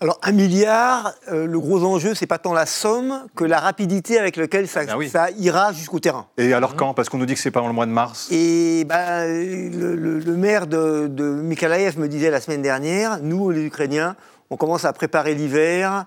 [0.00, 4.18] Alors, un milliard, euh, le gros enjeu, c'est pas tant la somme que la rapidité
[4.18, 6.26] avec laquelle ça, ça ira jusqu'au terrain.
[6.38, 6.92] Et alors quand?
[6.92, 8.26] Parce qu'on nous dit que c'est pas dans le mois de mars.
[8.32, 13.62] Et ben, le, le- le maire de, de me disait la semaine dernière, nous, les
[13.64, 14.16] Ukrainiens,
[14.50, 16.04] on commence à préparer l'hiver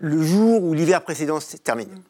[0.00, 2.00] le jour où l'hiver précédent se termine.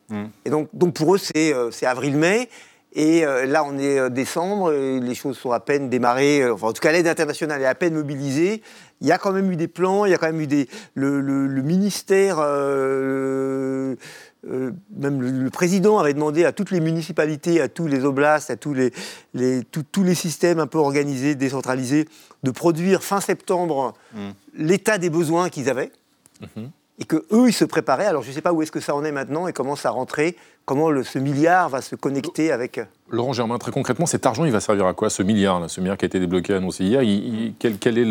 [0.47, 2.49] Et donc, donc pour eux, c'est euh, c'est avril-mai.
[2.95, 6.43] Et euh, là, on est euh, décembre, et les choses sont à peine démarrées.
[6.43, 8.63] euh, Enfin, en tout cas, l'aide internationale est à peine mobilisée.
[9.01, 10.69] Il y a quand même eu des plans, il y a quand même eu des.
[10.95, 13.95] Le, le- le ministère, euh,
[14.51, 18.51] euh, même le, le président avait demandé à toutes les municipalités, à tous les oblasts,
[18.51, 18.93] à tous les,
[19.35, 22.09] les- tous- tous les systèmes un peu organisés, décentralisés,
[22.43, 23.95] de produire fin septembre
[24.57, 25.91] l'état des besoins qu'ils avaient
[26.99, 28.07] et que eux ils se préparaient.
[28.07, 29.91] Alors je ne sais pas où est-ce que ça en est maintenant et comment ça
[29.91, 32.81] rentrer, comment le- ce milliard va se connecter avec.
[33.11, 35.81] Laurent Germain, très concrètement, cet argent, il va servir à quoi, ce milliard, là, ce
[35.81, 37.11] milliard qui a été débloqué, annoncé hier il-
[37.47, 38.05] il- quel, quel est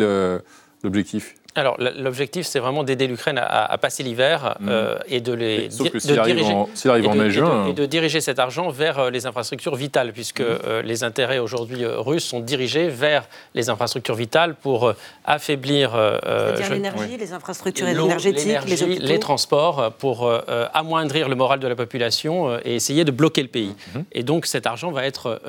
[0.82, 1.34] l'objectif?
[1.58, 5.70] Alors, l'objectif, c'est vraiment d'aider l'Ukraine à, à passer l'hiver euh, et de les Mais
[5.70, 7.66] sauf que de s'il arrive diriger- en- arrive et en de- mai, et de- juin,
[7.68, 11.84] et de diriger cet argent vers euh, les infrastructures vitales, puisque euh, les intérêts aujourd'hui
[11.84, 14.92] russes sont dirigés vers les infrastructures vitales pour
[15.24, 15.94] affaiblir.
[15.94, 16.18] euh,
[16.56, 19.04] C'est-à-dire l'énergie, les infrastructures l'eau, énergétiques, les hôpitaux.
[19.06, 20.30] les transports pour
[20.74, 23.74] amoindrir le moral de la population et essayer de bloquer le pays.
[23.94, 24.04] Mhm.
[24.12, 25.40] Et donc cet argent va être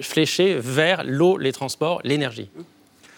[0.00, 2.48] fléché vers l'eau, les transports, l'énergie.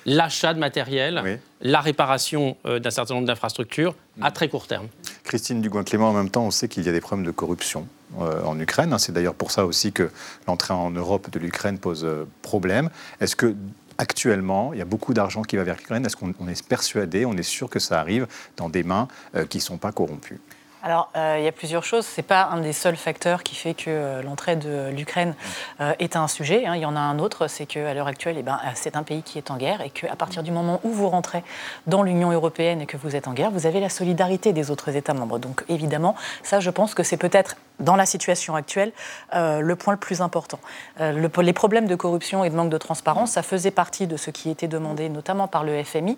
[0.07, 4.87] L'achat de matériel, la réparation euh, d'un certain nombre d'infrastructures à très court terme.
[5.25, 7.89] Christine Dugouin-Clément, en même temps, on sait qu'il y a des problèmes de corruption
[8.21, 8.97] euh, en Ukraine.
[8.99, 10.09] C'est d'ailleurs pour ça aussi que
[10.47, 12.89] l'entrée en Europe de l'Ukraine pose euh, problème.
[13.21, 13.57] Est-ce que
[13.99, 16.07] actuellement, il y a beaucoup d'argent qui va vers l'Ukraine?
[16.07, 19.09] Est-ce qu'on est persuadé, on est sûr que ça arrive dans des mains
[19.49, 20.39] qui ne sont pas corrompues?
[20.87, 22.07] Alors, euh, il y a plusieurs choses.
[22.07, 25.35] Ce n'est pas un des seuls facteurs qui fait que euh, l'entrée de l'Ukraine
[25.81, 26.65] euh, est un sujet.
[26.65, 26.77] Hein.
[26.77, 29.25] Il y en a un autre, c'est qu'à l'heure actuelle, eh ben, c'est un pays
[29.25, 31.43] qui est en guerre et qu'à partir du moment où vous rentrez
[31.89, 34.95] dans l'Union européenne et que vous êtes en guerre, vous avez la solidarité des autres
[34.95, 35.41] États membres.
[35.41, 38.93] Donc, évidemment, ça, je pense que c'est peut-être, dans la situation actuelle,
[39.35, 40.59] le point le plus important.
[40.99, 44.49] les problèmes de corruption et de manque de transparence, ça faisait partie de ce qui
[44.49, 46.17] était demandé, notamment par le FMI,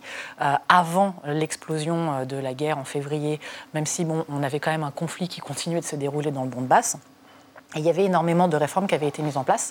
[0.69, 3.41] avant l'explosion de la guerre en février,
[3.75, 6.45] même si, bon, on avait quand même un conflit qui continuait de se dérouler dans
[6.45, 6.97] le Donbass
[7.77, 9.71] il y avait énormément de réformes qui avaient été mises en place.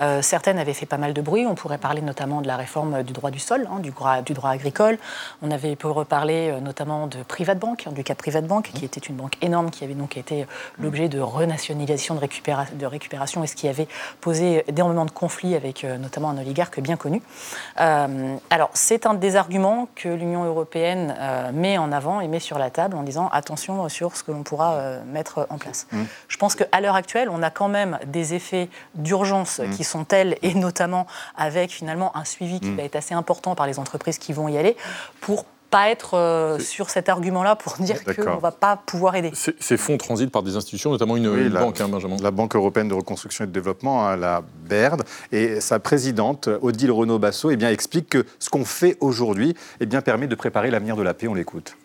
[0.00, 1.46] Euh, certaines avaient fait pas mal de bruit.
[1.46, 4.32] On pourrait parler notamment de la réforme du droit du sol, hein, du, droit, du,
[4.34, 4.98] droit, agricole.
[5.42, 8.84] On avait pu reparler euh, notamment de Private Bank, hein, du cas Private Bank, qui
[8.84, 10.44] était une banque énorme, qui avait donc été
[10.80, 12.20] l'objet de renationalisation, de,
[12.74, 13.86] de, récupération, et ce qui avait
[14.20, 17.22] posé énormément de conflits avec euh, notamment un oligarque bien connu.
[17.76, 21.14] alors, c'est un des arguments que l'Union européenne
[21.52, 24.42] met en avant et met sur la table en disant attention sur ce que l'on
[24.42, 25.86] pourra mettre en place.
[25.92, 26.02] Mmh.
[26.28, 29.70] Je pense qu'à l'heure actuelle, on a quand même des effets d'urgence mm.
[29.70, 32.76] qui sont tels, et notamment avec finalement un suivi qui mm.
[32.76, 34.76] va être assez important par les entreprises qui vont y aller,
[35.20, 39.32] pour pas être euh, sur cet argument-là pour dire qu'on ne va pas pouvoir aider.
[39.34, 42.16] Ces fonds transitent par des institutions, notamment une, banque, hein, Benjamin.
[42.22, 46.92] La Banque européenne de reconstruction et de développement, hein, la BERD, et sa présidente, Odile
[46.92, 50.96] Renaud-Bassot, eh bien, explique que ce qu'on fait aujourd'hui eh bien, permet de préparer l'avenir
[50.96, 51.28] de la paix.
[51.28, 51.76] On l'écoute.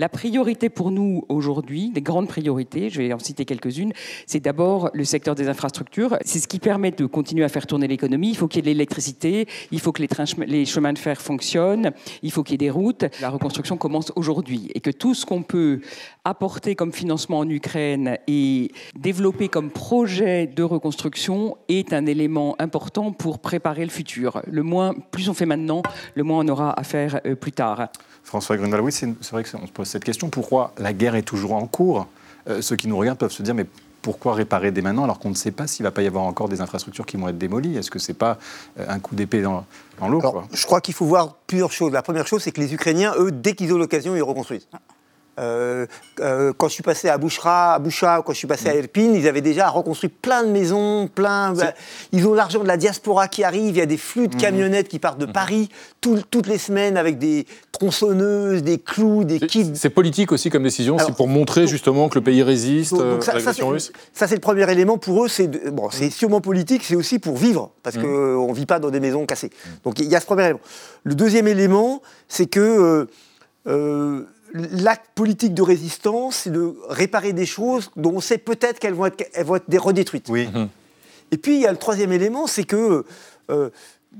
[0.00, 3.92] La priorité pour nous aujourd'hui, les grandes priorités, je vais en citer quelques-unes,
[4.24, 6.16] c'est d'abord le secteur des infrastructures.
[6.24, 8.30] C'est ce qui permet de continuer à faire tourner l'économie.
[8.30, 10.08] Il faut qu'il y ait de l'électricité, il faut que les,
[10.46, 13.04] les chemins de fer fonctionnent, il faut qu'il y ait des routes.
[13.20, 15.82] La reconstruction commence aujourd'hui et que tout ce qu'on peut
[16.24, 23.12] apporter comme financement en Ukraine et développer comme projet de reconstruction est un élément important
[23.12, 24.42] pour préparer le futur.
[24.46, 25.82] Le moins, plus on fait maintenant,
[26.14, 27.88] le moins on aura à faire euh, plus tard.
[28.22, 30.28] François Grunwald, oui, c'est vrai qu'on se pose cette question.
[30.28, 32.06] Pourquoi la guerre est toujours en cours?
[32.48, 33.66] Euh, Ceux qui nous regardent peuvent se dire, mais
[34.02, 36.24] pourquoi réparer dès maintenant alors qu'on ne sait pas s'il ne va pas y avoir
[36.24, 37.76] encore des infrastructures qui vont être démolies?
[37.76, 38.38] Est-ce que ce n'est pas
[38.78, 39.64] euh, un coup d'épée dans,
[39.98, 41.92] dans l'eau Je crois qu'il faut voir plusieurs choses.
[41.92, 44.68] La première chose, c'est que les Ukrainiens, eux, dès qu'ils ont l'occasion, ils reconstruisent.
[45.40, 45.86] Euh,
[46.20, 49.12] euh, quand je suis passé à Bouchra, à Boucha, quand je suis passé à Erpin,
[49.14, 51.52] ils avaient déjà reconstruit plein de maisons, plein.
[51.54, 51.72] Bah,
[52.12, 53.70] ils ont l'argent de la diaspora qui arrive.
[53.70, 54.40] Il y a des flux de mhm.
[54.40, 55.32] camionnettes qui partent de mhm.
[55.32, 55.68] Paris
[56.00, 59.72] toutes les semaines avec des tronçonneuses, des clous, des kits.
[59.74, 60.98] C'est politique aussi comme décision.
[60.98, 63.92] C'est pour montrer justement que le pays résiste euh, à l'agression russe.
[64.12, 65.28] Ça, c'est le premier élément pour eux.
[65.28, 66.84] C'est bon, c'est sûrement politique.
[66.84, 69.50] C'est aussi pour vivre parce qu'on ne vit pas dans des maisons cassées.
[69.84, 70.60] Donc il y a ce premier élément.
[71.04, 73.08] Le deuxième élément, c'est que
[74.52, 79.06] l'acte politique de résistance, c'est de réparer des choses dont on sait peut-être qu'elles vont
[79.06, 80.28] être, vont être redétruites.
[80.28, 80.48] Oui.
[80.52, 80.68] Mhm.
[81.32, 83.04] Et puis, il y a le troisième élément, c'est que
[83.50, 83.70] euh,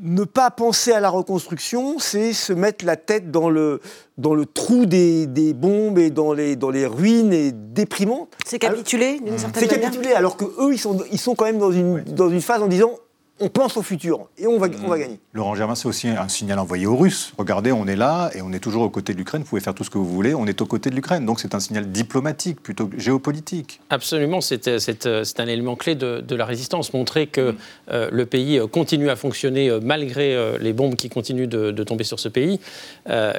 [0.01, 3.81] ne pas penser à la reconstruction, c'est se mettre la tête dans le,
[4.19, 8.29] dans le trou des, des bombes et dans les, dans les ruines et déprimant.
[8.47, 11.59] C'est capituler, d'une certaine manière C'est capituler, alors qu'eux, ils sont, ils sont quand même
[11.59, 12.93] dans une, dans une phase en disant
[13.41, 15.19] on pense au futur et on va, on va gagner.
[15.33, 17.33] Laurent Germain, c'est aussi un signal envoyé aux Russes.
[17.39, 19.43] Regardez, on est là et on est toujours aux côtés de l'Ukraine.
[19.43, 21.25] Vous pouvez faire tout ce que vous voulez, on est aux côtés de l'Ukraine.
[21.25, 23.81] Donc c'est un signal diplomatique plutôt que géopolitique.
[23.89, 26.93] Absolument, c'est un élément clé de, la résistance.
[26.93, 27.55] Montrer que
[27.91, 32.05] euh, le pays continue à fonctionner euh, malgré euh, les bombes qui continuent de, tomber
[32.05, 32.61] sur ce pays.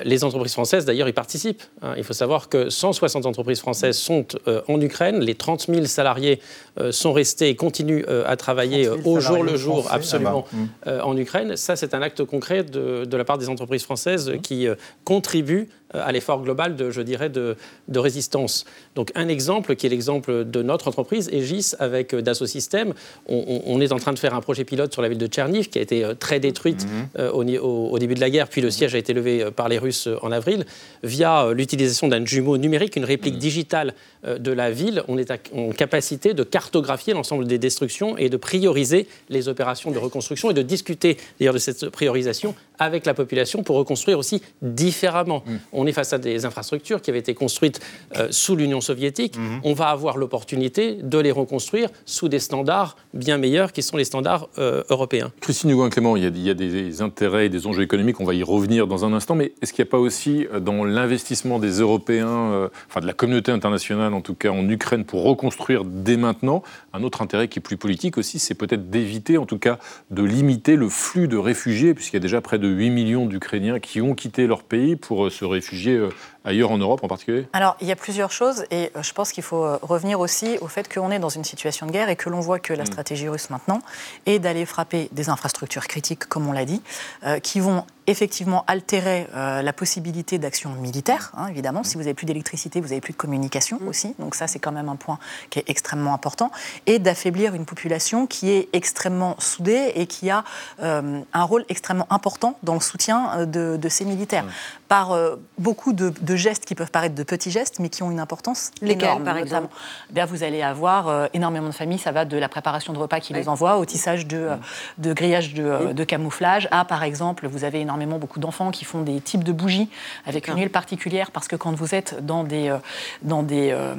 [0.04, 1.62] les entreprises françaises, d'ailleurs, y participent.
[1.84, 1.94] Hein.
[1.96, 4.26] Il faut savoir que 160 entreprises françaises sont
[4.68, 5.20] en Ukraine.
[5.20, 6.42] Les 30 000 salariés
[6.90, 11.16] sont restés et continuent à travailler au jour le jour absolument ah bah, euh, en
[11.18, 11.56] Ukraine.
[11.56, 15.70] Ça, c'est un acte concret de, de, la part des entreprises françaises qui euh, contribuent
[15.94, 17.56] à l'effort global, de, je dirais, de,
[17.88, 18.66] de, résistance.
[18.96, 22.94] Donc un exemple qui est l'exemple de notre entreprise, Aegis, avec Dassault Systèmes.
[23.28, 25.80] On, est en train de faire un projet pilote sur la ville de Tcherniv, qui
[25.80, 27.30] a été très détruite mhm.
[27.34, 27.44] au,
[27.92, 30.32] au, début de la guerre, puis le siège a été levé par les Russes en
[30.32, 30.66] avril,
[31.04, 33.40] via l'utilisation d'un jumeau numérique, une réplique mhm.
[33.40, 33.94] digitale
[34.26, 35.04] de la ville.
[35.08, 39.98] On est en capacité de cartographier l'ensemble des destructions et de prioriser les opérations de
[39.98, 45.44] reconstruction et de discuter d'ailleurs de cette priorisation avec la population pour reconstruire aussi différemment.
[45.46, 45.56] Mm.
[45.72, 47.80] On est face à des infrastructures qui avaient été construites
[48.17, 49.38] euh, sous l'Union soviétique.
[49.38, 49.60] Mm-hmm.
[49.63, 54.04] On va avoir l'opportunité de les reconstruire sous des standards bien meilleurs qui sont les
[54.04, 55.32] standards euh, européens.
[55.41, 58.41] Christine Hugo-Clément, il, il, y a des intérêts et des enjeux économiques, on va y
[58.41, 61.80] revenir dans un instant, mais est-ce qu'il n'y a pas aussi euh, dans l'investissement des
[61.80, 66.63] Européens, enfin de la communauté internationale en tout cas en Ukraine pour reconstruire dès maintenant,
[66.94, 69.78] un autre intérêt qui est plus politique aussi, c'est peut-être d'éviter en tout cas
[70.10, 73.80] de limiter le flux de réfugiés, puisqu'il y a déjà près de 8 millions d'Ukrainiens
[73.80, 76.10] qui ont quitté leur pays pour euh, se réfugier euh,
[76.46, 79.32] ailleurs en Europe en particulier Alors, il y a plusieurs choses et euh, je pense
[79.32, 82.16] qu'il faut euh, revenir aussi au fait qu'on est dans une situation de guerre et
[82.16, 82.88] que l'on voit que la Mm.
[82.88, 83.82] stratégie russe maintenant
[84.26, 86.82] est d'aller frapper des infrastructures critiques, comme on l'a dit,
[87.26, 91.84] euh, qui vont effectivement altérer euh, la possibilité d'action militaire, hein, évidemment.
[91.84, 94.16] Si vous n'avez plus d'électricité, vous n'avez plus de communication aussi.
[94.20, 96.52] Donc ça, c'est quand même un point qui est extrêmement important.
[96.88, 100.44] Et d'affaiblir une population qui est extrêmement soudée et qui a
[100.82, 104.46] euh, un rôle extrêmement important dans le soutien de, de ces militaires.
[104.92, 108.12] Par euh, beaucoup de, de gestes qui peuvent paraître de petits gestes, mais qui ont
[108.12, 109.70] une importance Lesquels, énorme, par exemple
[110.10, 112.98] Eh bien, Vous allez avoir euh, énormément de familles, ça va de la préparation de
[112.98, 114.56] repas qu'ils les envoient au tissage de, euh,
[114.98, 118.84] de grillage de, euh, de camouflage à, par exemple, vous avez énormément beaucoup d'enfants qui
[118.84, 119.88] font des types de bougies
[120.26, 122.78] avec une huile particulière parce que quand vous êtes dans des, euh,
[123.22, 123.96] dans des, euh,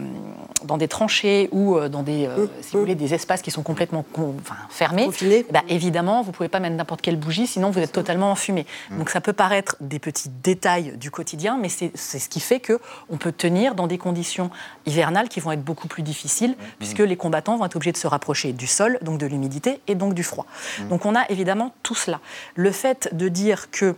[0.64, 4.04] dans des tranchées ou dans des, euh, si vous voulez, des espaces qui sont complètement
[4.12, 7.70] con- enfin, fermés, eh ben, évidemment, vous ne pouvez pas mettre n'importe quelle bougie, sinon
[7.70, 8.66] vous êtes totalement enfumé.
[8.98, 13.16] Donc ça peut paraître des petits détails du quotidien, mais c'est ce qui fait qu'on
[13.16, 14.50] peut tenir dans des conditions
[14.86, 18.06] hivernales qui vont être beaucoup plus difficiles, puisque les combattants vont être obligés de se
[18.06, 20.46] rapprocher du sol, donc de l'humidité et donc du froid.
[20.90, 22.20] Donc on a évidemment tout cela.
[22.54, 23.94] Le fait de dire que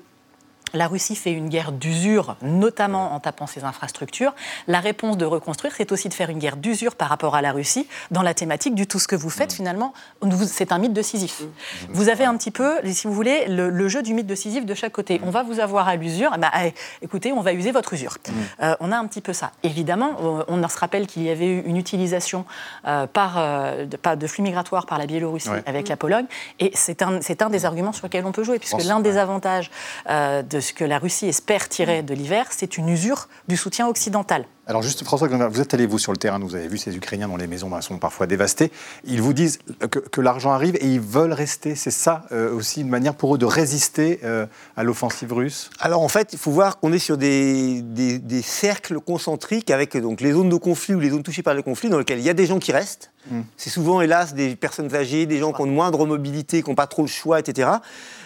[0.75, 4.35] la Russie fait une guerre d'usure, notamment en tapant ses infrastructures.
[4.69, 7.53] La réponse de reconstruire, c'est aussi de faire une guerre d'usure par rapport à la
[7.53, 10.93] Russie dans la thématique du tout ce que vous faites, finalement, vous- c'est un mythe
[10.93, 11.43] de Sisyphe.
[11.91, 14.67] Vous avez un petit peu, si vous voulez, le, le jeu du mythe de Sisyphe
[14.67, 15.21] de chaque côté.
[15.25, 18.19] On va vous avoir à l'usure, eh ben, eh, écoutez, on va user votre usure.
[18.63, 19.53] Euh, on a un petit peu ça.
[19.63, 20.17] Évidemment,
[20.49, 22.45] on se rappelle qu'il y avait eu une utilisation
[22.87, 25.63] euh, par, euh, de, pas- de flux migratoires par la Biélorussie Ouais.
[25.67, 26.25] avec la Pologne,
[26.59, 29.71] et c'est un, un des arguments sur lesquels on peut jouer, puisque l'un des avantages
[30.09, 34.47] de ce que la Russie espère tirer de l'hiver, c'est une usure du soutien occidental.
[34.67, 37.29] Alors juste François, vous êtes allé vous sur le terrain, vous avez vu ces Ukrainiens
[37.29, 38.73] dont les maisons bah, sont parfois dévastées.
[39.05, 39.59] Ils vous disent
[39.91, 41.75] que, que l'argent arrive et ils veulent rester.
[41.75, 45.69] C'est ça euh, aussi une manière pour eux de résister euh, à l'offensive russe?
[45.81, 49.99] Alors en fait, il faut voir qu'on est sur des, des- des cercles concentriques avec
[49.99, 52.25] donc, les zones de conflit ou les zones touchées par les conflits dans lesquelles il
[52.25, 53.11] y a des gens qui restent.
[53.31, 53.41] Mm.
[53.59, 56.75] C'est souvent, hélas, des personnes âgées, des gens qui ont de moindre mobilité, qui n'ont
[56.75, 57.69] pas trop le choix, etc.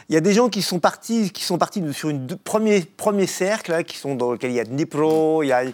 [0.09, 3.27] Il y a des gens qui sont partis, qui sont partis sur une premier, premier
[3.27, 5.65] cercle, là, qui sont dans lequel il y a Dnipro, il y a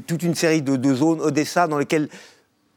[0.00, 2.08] toute une série de, zones, Odessa, dans lesquelles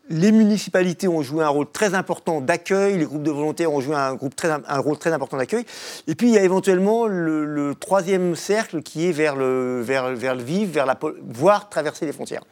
[0.09, 3.95] les municipalités ont joué un rôle très important d'accueil, les groupes de volontaires ont joué
[3.95, 5.65] un, groupe très, un rôle très important d'accueil.
[6.07, 10.35] Et puis il y a éventuellement le, troisième cercle qui est vers le, vers, vers
[10.35, 12.43] le Lviv, vers la, voire traverser les frontières.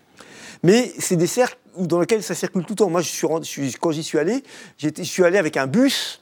[0.64, 2.90] Mais c'est des cercles dans lesquels ça circule tout le temps.
[2.90, 4.44] Moi, quand j'y suis allé,
[4.80, 6.20] je suis allé avec un bus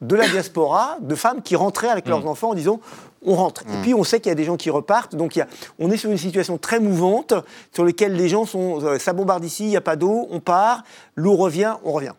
[0.00, 2.80] de la diaspora, de femmes qui rentraient avec leurs enfants en disant
[3.26, 3.62] on rentre.
[3.68, 5.14] Et puis on sait qu'il y a des gens qui repartent.
[5.14, 7.34] Donc il y a- on est sur une situation très mouvante
[7.72, 10.40] sur laquelle les gens sont euh, ça bombarde ici, il n'y a pas d'eau, on
[10.40, 10.84] part,
[11.16, 12.12] l'eau revient, on revient.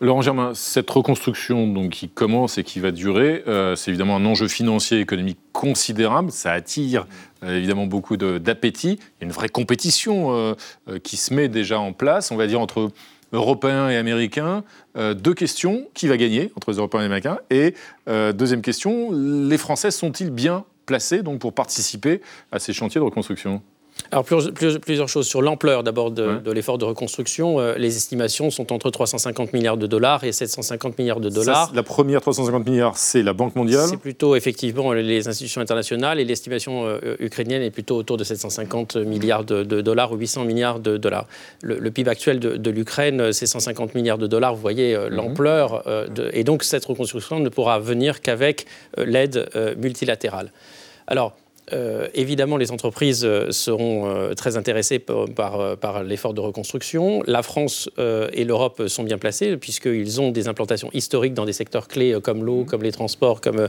[0.00, 4.24] Laurent Germain, cette reconstruction donc, qui commence et qui va durer, euh, c'est évidemment un
[4.26, 6.32] enjeu financier et économique considérable.
[6.32, 7.06] Ça attire
[7.44, 8.98] euh, évidemment beaucoup d'appétit.
[8.98, 10.54] Il y a une vraie compétition euh,
[10.88, 12.90] euh, qui se met déjà en place, on va dire, entre
[13.32, 14.64] Européens et Américains.
[14.96, 15.88] Euh, deux questions.
[15.94, 17.74] Qui va gagner entre les Européens et les Américains Et
[18.08, 23.04] euh, deuxième question, les Français sont-ils bien placés donc, pour participer à ces chantiers de
[23.04, 23.62] reconstruction?
[24.10, 25.26] Alors, plus- plus- plusieurs choses.
[25.26, 29.76] Sur l'ampleur d'abord de, de l'effort de reconstruction, euh, les estimations sont entre 350 milliards
[29.76, 31.68] de dollars et 750 milliards de dollars.
[31.68, 33.86] Ça, la première 350 milliards, c'est la Banque mondiale.
[33.88, 38.96] C'est plutôt effectivement les institutions internationales et l'estimation euh, ukrainienne est plutôt autour de 750
[38.96, 41.26] milliards de, de dollars ou 800 milliards de dollars.
[41.62, 44.54] Le, le PIB actuel de, de l'Ukraine, euh, c'est 150 milliards de dollars.
[44.54, 45.84] Vous voyez euh, l'ampleur.
[46.32, 48.66] et donc cette reconstruction ne pourra venir qu'avec
[48.98, 50.52] l'aide multilatérale.
[51.06, 51.34] Alors,
[51.72, 57.22] euh, évidemment, les entreprises euh, seront euh, très intéressées par, par, par l'effort de reconstruction.
[57.26, 61.52] La France euh, et l'Europe sont bien placées puisqu'ils ont des implantations historiques dans des
[61.52, 63.68] secteurs clés comme l'eau, comme les transports, comme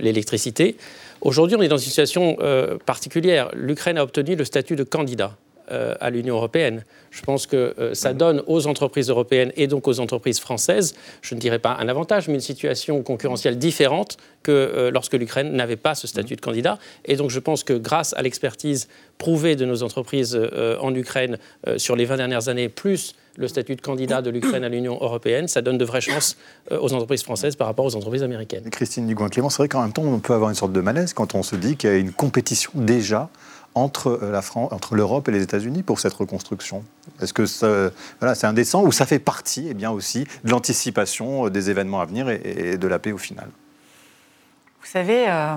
[0.00, 0.76] l'électricité.
[1.20, 2.36] Aujourd'hui, on est dans une situation
[2.84, 3.50] particulière.
[3.54, 5.36] L'Ukraine a obtenu le statut de candidat
[5.68, 6.84] à l'Union européenne.
[7.16, 11.34] Je pense que euh, ça donne aux entreprises européennes et donc aux entreprises françaises, je
[11.34, 15.76] ne dirais pas un avantage, mais une situation concurrentielle différente que euh, lorsque l'Ukraine n'avait
[15.76, 16.78] pas ce statut de candidat.
[17.06, 21.38] Et donc je pense que grâce à l'expertise prouvée de nos entreprises euh, en Ukraine
[21.66, 24.98] euh, sur les 20 dernières années, plus le statut de candidat de l'Ukraine à l'Union
[25.00, 26.36] européenne, ça donne de vraies chances
[26.72, 28.68] euh, aux entreprises françaises par rapport aux entreprises américaines.
[28.70, 31.34] Christine Dugoin-Clément, c'est vrai qu'en même temps, on peut avoir une sorte de malaise quand
[31.34, 33.30] on se dit qu'il y a une compétition déjà
[33.76, 36.82] entre euh, la France, entre l'Europe et les États-Unis pour cette reconstruction?
[37.20, 41.46] Est-ce que ça- voilà, c'est indécent ou ça fait partie, eh bien aussi, de l'anticipation
[41.46, 43.48] euh, des événements à venir et, de la paix au final?
[44.80, 45.56] Vous savez, euh,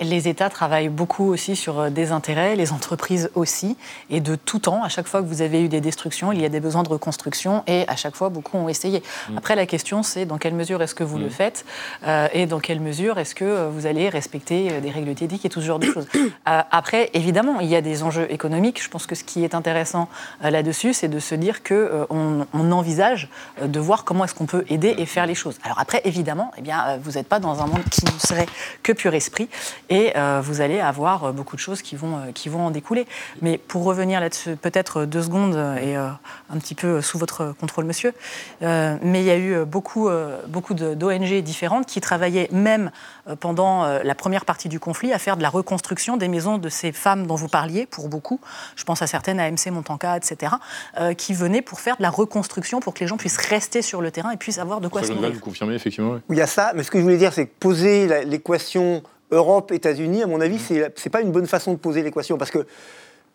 [0.00, 3.76] Les États travaillent beaucoup aussi sur euh, des intérêts, les entreprises aussi,
[4.08, 6.44] et de tout temps, à chaque fois que vous avez eu des destructions, il y
[6.46, 9.02] a des besoins de reconstruction, et à chaque fois, beaucoup ont essayé.
[9.28, 9.36] Mm.
[9.36, 11.30] Après, la question, c'est dans quelle mesure est-ce que vous le mm.
[11.30, 11.64] faites,
[12.06, 15.50] euh, et dans quelle mesure est-ce que euh, vous allez respecter des règles éthiques et
[15.50, 16.08] tout ce genre de choses.
[16.46, 18.82] après, évidemment, il y a des enjeux économiques.
[18.82, 20.08] Je pense que ce qui est intéressant
[20.42, 23.28] là-dessus, c'est de se dire qu'on on envisage
[23.62, 25.58] de voir comment est-ce qu'on peut aider et faire les choses.
[25.62, 28.46] Alors après, évidemment, eh bien, vous n'êtes pas dans un monde qui ne serait
[28.82, 29.48] que pur esprit
[29.90, 32.70] et euh, vous allez avoir euh, beaucoup de choses qui vont, euh, qui vont en
[32.70, 33.06] découler.
[33.42, 38.14] Mais pour revenir là-dessus, peut-être deux secondes et un petit peu sous votre contrôle, monsieur,
[38.60, 40.08] mais il y a eu beaucoup,
[40.46, 42.90] beaucoup d'ONG différentes qui travaillaient même
[43.40, 46.92] pendant la première partie du conflit à faire de la reconstruction des maisons de ces
[46.92, 48.40] femmes dont vous parliez, pour beaucoup.
[48.76, 50.54] Je pense à certaines AMC Montanca, etc.,
[51.16, 54.10] qui venaient pour faire de la reconstruction pour que les gens puissent rester sur le
[54.10, 55.32] terrain et puissent avoir de quoi se nourrir.
[55.32, 56.12] Vous confirmez effectivement.
[56.12, 56.20] Oui.
[56.30, 60.22] Il y a ça, mais ce que je voulais dire, c'est que poser l'équation Europe-États-Unis,
[60.22, 62.38] à mon avis, ce n'est pas une bonne façon de poser l'équation.
[62.38, 62.66] Parce que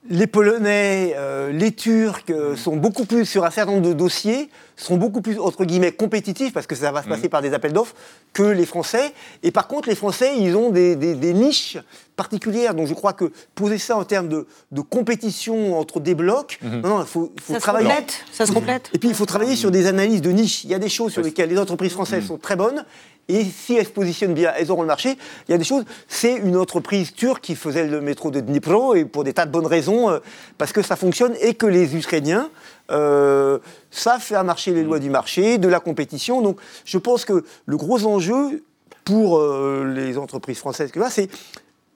[0.10, 4.50] les Polonais, euh, les Turcs euh, sont beaucoup plus, sur un certain nombre de dossiers,
[4.76, 7.30] sont beaucoup plus, entre guillemets, compétitifs, parce que ça va se passer mm.
[7.30, 7.96] par des appels d'offres,
[8.34, 9.14] que les Français.
[9.42, 10.96] Et par contre, les Français, ils ont des,
[11.34, 11.78] niches
[12.16, 12.76] particulières.
[12.76, 14.46] Donc je crois que poser ça en termes de,
[14.82, 16.82] compétition entre des blocs, mm-hmm.
[16.82, 17.90] non, il faut, ça travailler.
[17.90, 18.90] Se complète, ça se complète.
[18.94, 20.66] Et puis il faut travailler sur des analyses de niches.
[20.66, 22.86] Il y a des choses sur lesquelles les entreprises françaises sont très bonnes,
[23.28, 25.18] et si elles se positionnent bien, elles auront le marché.
[25.48, 25.84] Il y a des choses.
[26.08, 29.52] C'est une entreprise turque qui faisait le métro de Dnipro, et pour des tas de
[29.52, 30.20] bonnes raisons, euh,
[30.58, 32.50] parce que ça fonctionne et que les Ukrainiens
[32.92, 33.60] euh,
[33.90, 36.42] savent faire marcher les lois du marché, de la compétition.
[36.42, 38.64] Donc je pense que le gros enjeu
[39.04, 41.30] pour euh, les entreprises françaises, c'est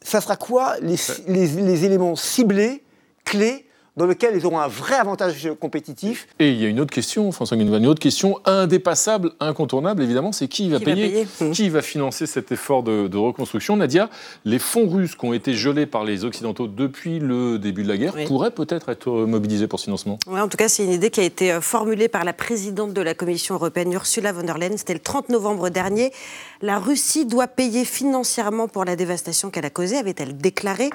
[0.01, 0.95] ça sera quoi les,
[1.27, 2.83] les éléments ciblés,
[3.25, 3.65] clés
[3.99, 6.27] dans lequel ils auront un vrai avantage compétitif.
[6.39, 10.31] Et il y a une autre question, François Guénouvin, une autre question indépassable, incontournable, évidemment,
[10.31, 13.75] c'est qui va payer, Qui va financer cet effort de, reconstruction?
[13.75, 14.09] Nadia,
[14.45, 17.97] les fonds russes qui ont été gelés par les Occidentaux depuis le début de la
[17.97, 20.17] guerre pourraient peut-être être mobilisés pour ce financement?
[20.27, 22.93] Oui, en tout cas, c'est une idée qui a été euh, formulée par la présidente
[22.93, 24.77] de la Commission européenne, Ursula von der Leyen.
[24.77, 26.13] C'était le 30 novembre dernier.
[26.61, 30.89] La Russie doit payer financièrement pour la dévastation qu'elle a causée, avait-elle déclaré.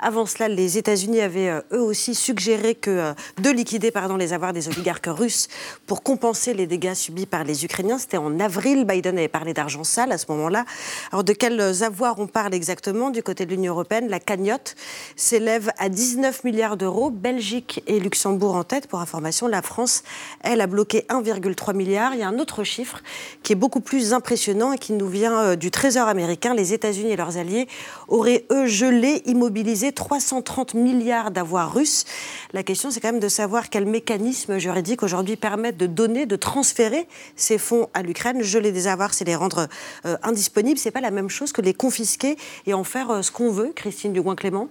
[0.00, 4.52] Avant cela, les États-Unis avaient euh, eux aussi suggéré que, euh, de liquider les avoirs
[4.52, 5.48] des oligarques russes
[5.86, 7.98] pour compenser les dégâts subis par les Ukrainiens.
[7.98, 8.84] C'était en avril.
[8.84, 10.64] Biden avait parlé d'argent sale à ce moment-là.
[11.12, 14.76] Alors, de quels avoirs on parle exactement Du côté de l'Union européenne, la cagnotte
[15.16, 17.10] s'élève à 19 milliards d'euros.
[17.10, 18.86] Belgique et Luxembourg en tête.
[18.86, 20.02] Pour information, la France,
[20.42, 22.14] elle, a bloqué 1,3 milliard.
[22.14, 23.02] Il y a un autre chiffre
[23.42, 26.54] qui est beaucoup plus impressionnant et qui nous vient euh, du Trésor américain.
[26.54, 27.68] Les États-Unis et leurs alliés
[28.08, 32.04] auraient, eux, gelé, immobilisé 330 milliards d'avoirs russes.
[32.52, 36.36] La question, c'est quand même de savoir quels mécanismes juridiques aujourd'hui permettent de donner, de
[36.36, 38.42] transférer ces fonds à l'Ukraine.
[38.42, 39.68] Geler des avoirs, c'est les rendre
[40.06, 40.78] euh, indisponibles.
[40.78, 43.72] C'est pas la même chose que les confisquer et en faire euh, ce qu'on veut,
[43.74, 44.68] Christine Dugoin-Clément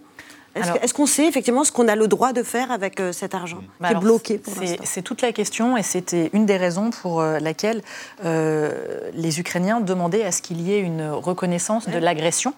[0.82, 3.62] est-ce qu'on sait effectivement ce qu'on a le droit de faire avec euh, cet argent
[3.86, 7.40] qui est bloqué pour C'est toute la question et c'était une des raisons pour euh,
[7.40, 7.82] laquelle
[8.26, 12.54] euh, les Ukrainiens demandaient à ce qu'il y ait une reconnaissance de l'agression.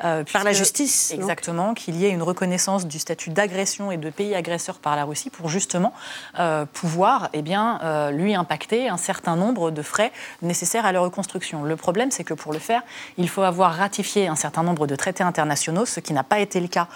[0.00, 4.34] par la justice Exactement, qu'il y ait une reconnaissance du statut d'agression et de pays
[4.34, 5.92] agresseur par la Russie pour justement
[6.72, 10.12] pouvoir eh bien, lui impacter un certain nombre de frais
[10.42, 11.64] nécessaires à la reconstruction.
[11.64, 12.82] Le problème, c'est que pour le faire,
[13.18, 16.60] il faut avoir ratifié un certain nombre de traités internationaux, ce qui n'a pas été
[16.60, 16.88] le cas.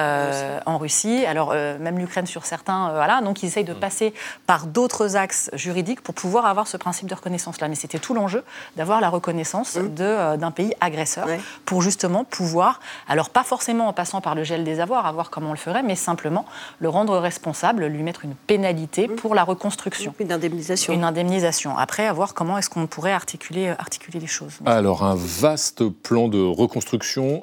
[0.00, 1.24] Euh, en Russie.
[1.26, 3.20] Alors, euh, même l'Ukraine sur certains, euh, voilà.
[3.20, 3.80] Donc, ils essayent de mm.
[3.80, 4.14] passer
[4.46, 7.68] par d'autres axes juridiques pour pouvoir avoir ce principe de reconnaissance-là.
[7.68, 8.42] Mais c'était tout l'enjeu
[8.76, 10.36] d'avoir la reconnaissance mm.
[10.36, 11.26] d'un pays agresseur
[11.64, 15.30] pour justement pouvoir, alors pas forcément en passant par le gel des avoirs, à voir
[15.30, 16.44] comment on le ferait, mais simplement
[16.78, 19.16] le rendre responsable, lui mettre une pénalité mm.
[19.16, 20.14] pour la reconstruction.
[20.18, 20.92] Une indemnisation.
[20.92, 21.76] Une indemnisation.
[21.76, 24.58] Après, à voir comment est-ce qu'on pourrait articuler, articuler les choses.
[24.66, 27.42] Alors, un vaste plan de reconstruction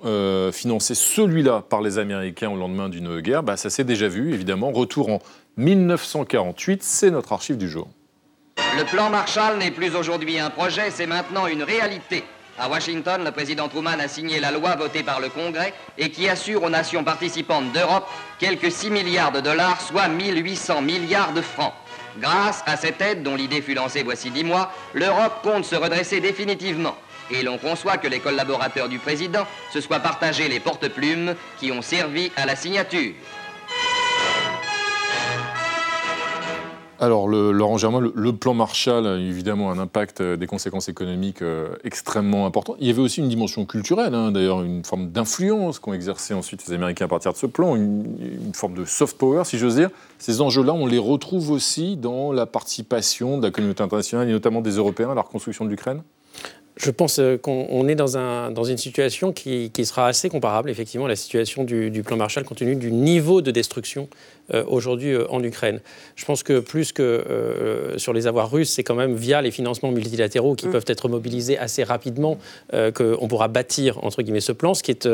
[0.52, 4.72] financé celui-là par les Américains au lendemain d'une guerre, bah, ça s'est déjà vu, évidemment.
[4.72, 5.20] Retour en
[5.58, 7.88] 1948, c'est notre archive du jour.
[8.78, 12.24] Le plan Marshall n'est plus aujourd'hui un projet, c'est maintenant une réalité.
[12.60, 16.28] À Washington, le président Truman a signé la loi votée par le Congrès et qui
[16.28, 18.08] assure aux nations participantes d'Europe
[18.40, 21.74] quelques 6 milliards de dollars, soit 1800 milliards de francs.
[22.20, 26.20] Grâce à cette aide, dont l'idée fut lancée voici 10 mois, l'Europe compte se redresser
[26.20, 26.96] définitivement
[27.32, 31.82] et l'on conçoit que les collaborateurs du président se soient partagés les porte-plumes qui ont
[31.82, 33.14] servi à la signature.
[37.00, 41.44] Alors, le, Laurent Germain, le, plan Marshall a évidemment un impact, euh, des conséquences économiques
[41.44, 42.78] euh, extrêmement importantes.
[42.80, 46.66] Il y avait aussi une dimension culturelle, hein, d'ailleurs, une forme d'influence qu'ont exercé ensuite
[46.68, 49.76] les Américains à partir de ce plan, une, une forme de soft power, si j'ose
[49.76, 49.92] dire.
[50.18, 54.62] Ces enjeux-là, on les retrouve aussi dans la participation de la communauté internationale et notamment
[54.62, 56.02] des Européens à la reconstruction de l'Ukraine?
[56.78, 61.06] Je pense euh, qu'on est dans, un, dans, une situation qui, sera assez comparable, effectivement,
[61.06, 64.08] à la situation du, plan Marshall, compte tenu du niveau de destruction
[64.68, 65.80] aujourd'hui euh, en Ukraine.
[66.16, 69.52] Je pense que plus que euh, sur les avoirs russes, c'est quand même via les
[69.52, 70.72] financements multilatéraux qui mm.
[70.72, 72.38] peuvent être mobilisés assez rapidement
[72.72, 74.74] qu'on pourra bâtir, entre guillemets, ce plan.
[74.74, 75.08] Ce qui est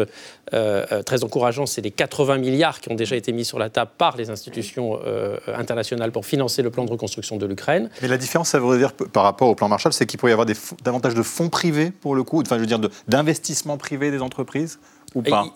[1.05, 4.17] très encourageant, c'est les 80 milliards qui ont déjà été mis sur la table par
[4.17, 4.99] les institutions
[5.47, 7.89] internationales pour financer le plan de reconstruction de l'Ukraine.
[8.01, 10.33] Mais la différence, ça veut dire, par rapport au plan Marshall, c'est qu'il pourrait y
[10.33, 14.11] avoir des, davantage de fonds privés, pour le coup, enfin, je veux dire, d'investissements privés
[14.11, 14.79] des entreprises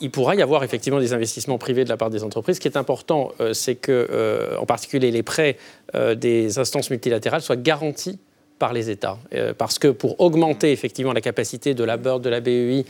[0.01, 2.57] il, pourra y avoir effectivement des investissements privés de la part des entreprises.
[2.57, 5.57] Ce qui est important, euh, c'est que, euh, en particulier, les prêts
[5.95, 8.19] euh, des instances multilatérales soient garantis
[8.59, 9.19] par les États.
[9.59, 12.85] parce que pour augmenter effectivement la capacité de la BERD, de la BEI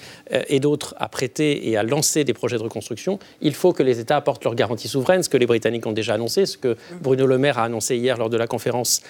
[0.47, 3.99] et d'autres à prêter et à lancer des projets de reconstruction, il faut que les
[3.99, 7.25] États apportent leur garantie souveraine, ce que les Britanniques ont déjà annoncé, ce que Bruno
[7.25, 9.01] Le Maire a annoncé hier lors de la conférence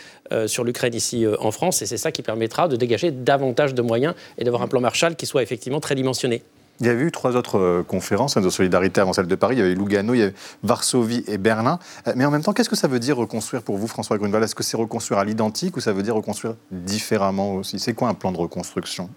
[0.47, 1.83] sur l'Ukraine ici en France.
[1.83, 5.15] Et c'est ça qui permettra de dégager davantage de moyens et d'avoir un plan Marshall
[5.15, 6.41] qui soit effectivement très dimensionné.
[6.79, 9.55] Il y avait eu trois autres euh, conférences de solidarité avant celle de Paris.
[9.55, 11.79] Il y avait Lugano, il y avait Varsovie et Berlin.
[12.07, 14.43] Euh, mais en même temps, qu'est-ce que ça veut dire reconstruire pour vous, François Grunewald?
[14.43, 17.79] Est-ce que c'est reconstruire à l'identique ou ça veut dire reconstruire différemment aussi?
[17.79, 19.09] C'est quoi un plan de reconstruction?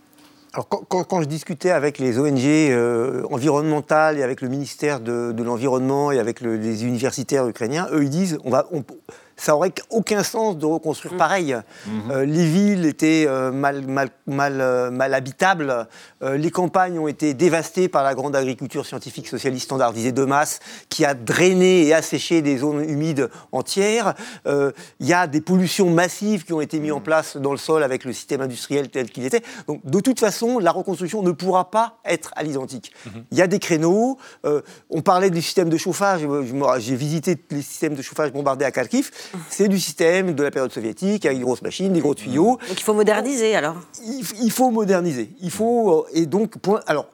[0.53, 6.11] Alors, quand, je discutais avec les ONG euh, environnementales et avec le ministère de, l'Environnement
[6.11, 8.67] et avec les universitaires ukrainiens, eux, ils disent on va,
[9.41, 11.17] ça aurait aucun sens de reconstruire mm.
[11.17, 11.55] pareil.
[11.55, 12.11] Mm-hmm.
[12.11, 15.87] Euh, les villes étaient euh, mal, mal, mal, euh, mal, habitables,
[16.23, 20.61] les campagnes ont été dévastées par la grande agriculture scientifique socialiste standardisée de masse
[20.91, 24.15] qui a drainé et asséché des zones humides entières.
[24.47, 27.05] Il y a des pollutions massives qui ont été mises en mm.
[27.05, 29.43] place dans le sol avec le système industriel tel qu'il était.
[29.67, 32.93] Donc de toute façon, la reconstruction ne pourra pas être à l'identique.
[33.07, 33.23] Mm-hmm.
[33.31, 34.19] Il y a des créneaux.
[34.91, 36.21] on parlait du système de chauffage.
[36.79, 39.11] J'ai visité les systèmes de chauffage bombardés à Kharkiv
[39.49, 42.59] c'est du système de la période soviétique, avec des grosses machines, des gros tuyaux.
[42.69, 43.77] Donc il faut moderniser alors
[44.43, 45.31] il, faut moderniser.
[45.41, 46.07] Il faut.
[46.13, 46.55] Et donc,
[46.87, 47.07] alors,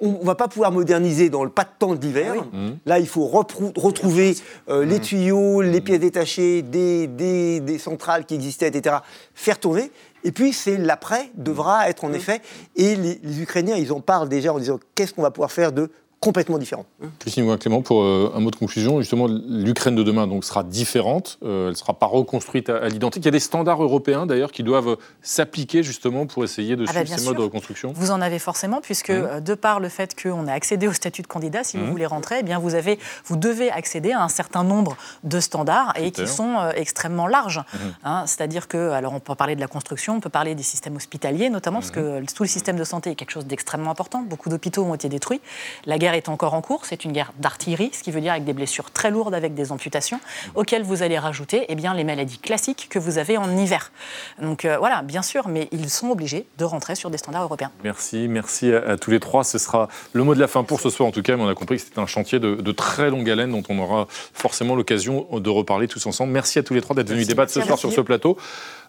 [0.00, 2.34] on ne va pas pouvoir moderniser dans le pas de temps de l'hiver.
[2.38, 2.70] Ah mmh.
[2.86, 4.34] Là, il faut retrouver
[4.68, 5.02] euh, les mmh.
[5.02, 8.96] tuyaux, les pièces détachées des, des, centrales qui existaient, etc.
[9.34, 9.90] Faire tourner.
[10.24, 12.14] Et puis, c'est l'après devra être en mmh.
[12.14, 12.42] effet.
[12.76, 15.72] Et les, les, Ukrainiens, ils en parlent déjà en disant qu'est-ce qu'on va pouvoir faire
[15.72, 15.90] de
[16.20, 16.84] complètement différent.
[17.18, 21.38] Christine Clément, pour euh, un mot de conclusion, justement, l'Ukraine de demain donc, sera différente,
[21.42, 23.22] euh, elle ne sera pas reconstruite à, l'identique.
[23.22, 26.92] Il y a des standards européens d'ailleurs qui doivent s'appliquer justement pour essayer de ah
[26.92, 27.94] bah, suivre ces modes de reconstruction.
[27.96, 29.12] Vous en avez forcément, puisque mmh.
[29.12, 31.90] euh, de par le fait qu'on a accédé au statut de candidat, si vous mmh.
[31.90, 35.94] voulez rentrer, eh bien vous, avez, vous devez accéder à un certain nombre de standards
[35.96, 37.60] et qui sont extrêmement larges.
[37.60, 37.78] Mmh.
[38.04, 38.24] Hein.
[38.26, 41.48] C'est-à-dire que, alors on peut parler de la construction, on peut parler des systèmes hospitaliers
[41.48, 44.20] notamment, parce que tout le système de santé est quelque chose d'extrêmement important.
[44.20, 45.40] Beaucoup d'hôpitaux ont été détruits.
[45.86, 46.86] La guerre est encore en cours.
[46.86, 49.72] C'est une guerre d'artillerie, ce qui veut dire avec des blessures très lourdes, avec des
[49.72, 50.20] amputations,
[50.54, 53.92] auxquelles vous allez rajouter eh bien, les maladies classiques que vous avez en hiver.
[54.40, 57.70] Donc euh, voilà, bien sûr, mais ils sont obligés de rentrer sur des standards européens.
[57.84, 59.44] Merci, merci à, tous les trois.
[59.44, 61.48] Ce sera le mot de la fin pour ce soir, en tout cas, mais on
[61.48, 65.26] a compris que c'était un chantier de, très longue haleine dont on aura forcément l'occasion
[65.32, 66.32] de reparler tous ensemble.
[66.32, 68.36] Merci à tous les trois d'être venus débattre ce soir sur ce plateau.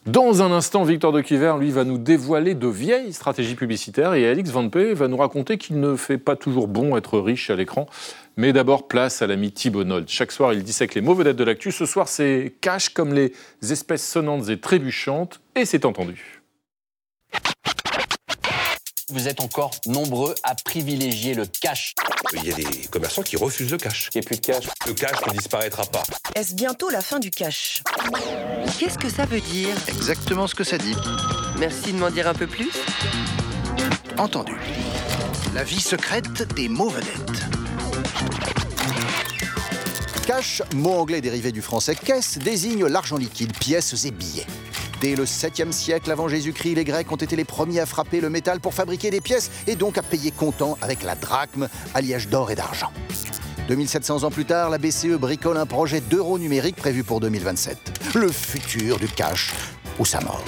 [0.07, 4.27] Dans un instant, Victor de Quiver, lui, va nous dévoiler de vieilles stratégies publicitaires et
[4.27, 7.55] Alix Van Pé va nous raconter qu'il ne fait pas toujours bon être riche à
[7.55, 7.85] l'écran.
[8.35, 10.09] Mais d'abord, place à l'ami Thibault Nold.
[10.09, 11.71] Chaque soir, il dissèque les mauvais dettes de l'actu.
[11.71, 13.31] Ce soir, c'est cash comme les
[13.61, 16.40] espèces sonnantes et trébuchantes, et c'est entendu
[19.11, 21.93] vous êtes encore nombreux à privilégier le cash.
[22.33, 24.09] Il y a des commerçants qui refusent le cash.
[24.13, 24.65] Il n'y a plus de cash.
[24.87, 26.03] Le cash ne disparaîtra pas.
[26.35, 27.83] Est-ce bientôt la fin du cash?
[28.79, 29.69] Qu'est-ce que ça veut dire?
[29.87, 30.95] Exactement ce que ça dit.
[31.57, 32.71] Merci de m'en dire un peu plus.
[34.17, 34.55] Entendu.
[35.53, 37.43] La vie secrète des mots vedettes.
[40.25, 44.47] Cash, mot anglais dérivé du français caisse, désigne l'argent liquide, pièces et billets.
[45.01, 48.29] Dès le 7e siècle avant Jésus-Christ, les Grecs ont été les premiers à frapper le
[48.29, 52.51] métal pour fabriquer des pièces et donc à payer comptant avec la drachme, alliage d'or
[52.51, 52.91] et d'argent.
[53.67, 58.13] 2700 ans plus tard, la BCE bricole un projet d'euro numérique prévu pour 2027.
[58.13, 59.55] Le futur du cash
[59.97, 60.43] ou sa mort.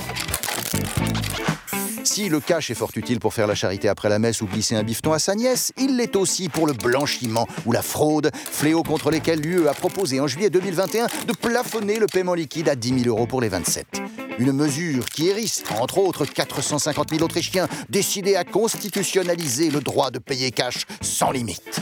[2.03, 4.75] Si le cash est fort utile pour faire la charité après la messe ou glisser
[4.75, 8.83] un bifton à sa nièce, il l'est aussi pour le blanchiment ou la fraude, fléau
[8.83, 13.03] contre lesquels l'UE a proposé en juillet 2021 de plafonner le paiement liquide à 10
[13.03, 14.01] 000 euros pour les 27.
[14.37, 20.19] Une mesure qui hérisse, entre autres, 450 000 Autrichiens décidés à constitutionnaliser le droit de
[20.19, 21.79] payer cash sans limite.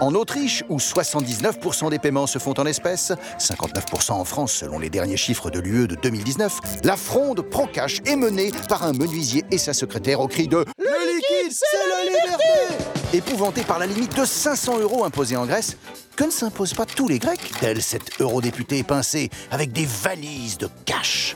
[0.00, 4.90] En Autriche, où 79% des paiements se font en espèces, 59% en France selon les
[4.90, 9.58] derniers chiffres de l'UE de 2019, la fronde pro-cash est menée par un menuisier et
[9.58, 12.84] sa secrétaire au cri de Le liquide, c'est la liberté!
[13.12, 15.76] Épouvanté par la limite de 500 euros imposée en Grèce,
[16.14, 20.68] que ne s'imposent pas tous les Grecs, tel cet eurodéputé pincé avec des valises de
[20.84, 21.34] cash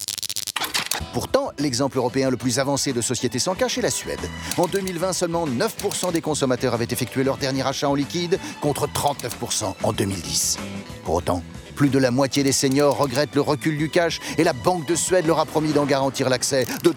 [1.12, 4.20] Pourtant, l'exemple européen le plus avancé de société sans cash est la Suède.
[4.56, 9.74] En 2020, seulement 9% des consommateurs avaient effectué leur dernier achat en liquide, contre 39%
[9.82, 10.58] en 2010.
[11.04, 11.42] Pour autant,
[11.74, 14.94] plus de la moitié des seniors regrettent le recul du cash et la Banque de
[14.94, 16.92] Suède leur a promis d'en garantir l'accès de.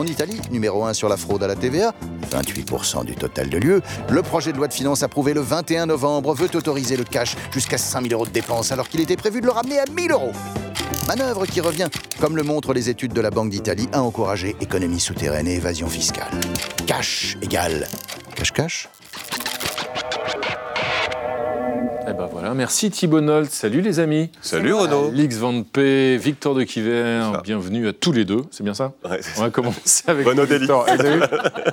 [0.00, 1.92] En Italie, numéro 1 sur la fraude à la TVA,
[2.30, 6.32] 28% du total de lieux, le projet de loi de finances approuvé le 21 novembre
[6.32, 9.46] veut autoriser le cash jusqu'à 5 000 euros de dépenses alors qu'il était prévu de
[9.46, 10.32] le ramener à 1 000 euros.
[11.06, 11.88] Manœuvre qui revient,
[12.18, 15.86] comme le montrent les études de la Banque d'Italie, à encourager économie souterraine et évasion
[15.86, 16.30] fiscale.
[16.86, 17.86] Cash égale
[18.36, 18.88] cash-cash
[22.40, 23.50] voilà, merci Thibault Nolt.
[23.50, 24.30] Salut les amis.
[24.40, 25.08] Salut Renaud.
[25.08, 28.40] Alix Van P, Victor de Quiver, bienvenue à tous les deux.
[28.50, 30.46] C'est bien ça Ouais, On va commencer avec Renaud.
[30.46, 30.86] Victor.
[30.86, 31.22] Vous avez vu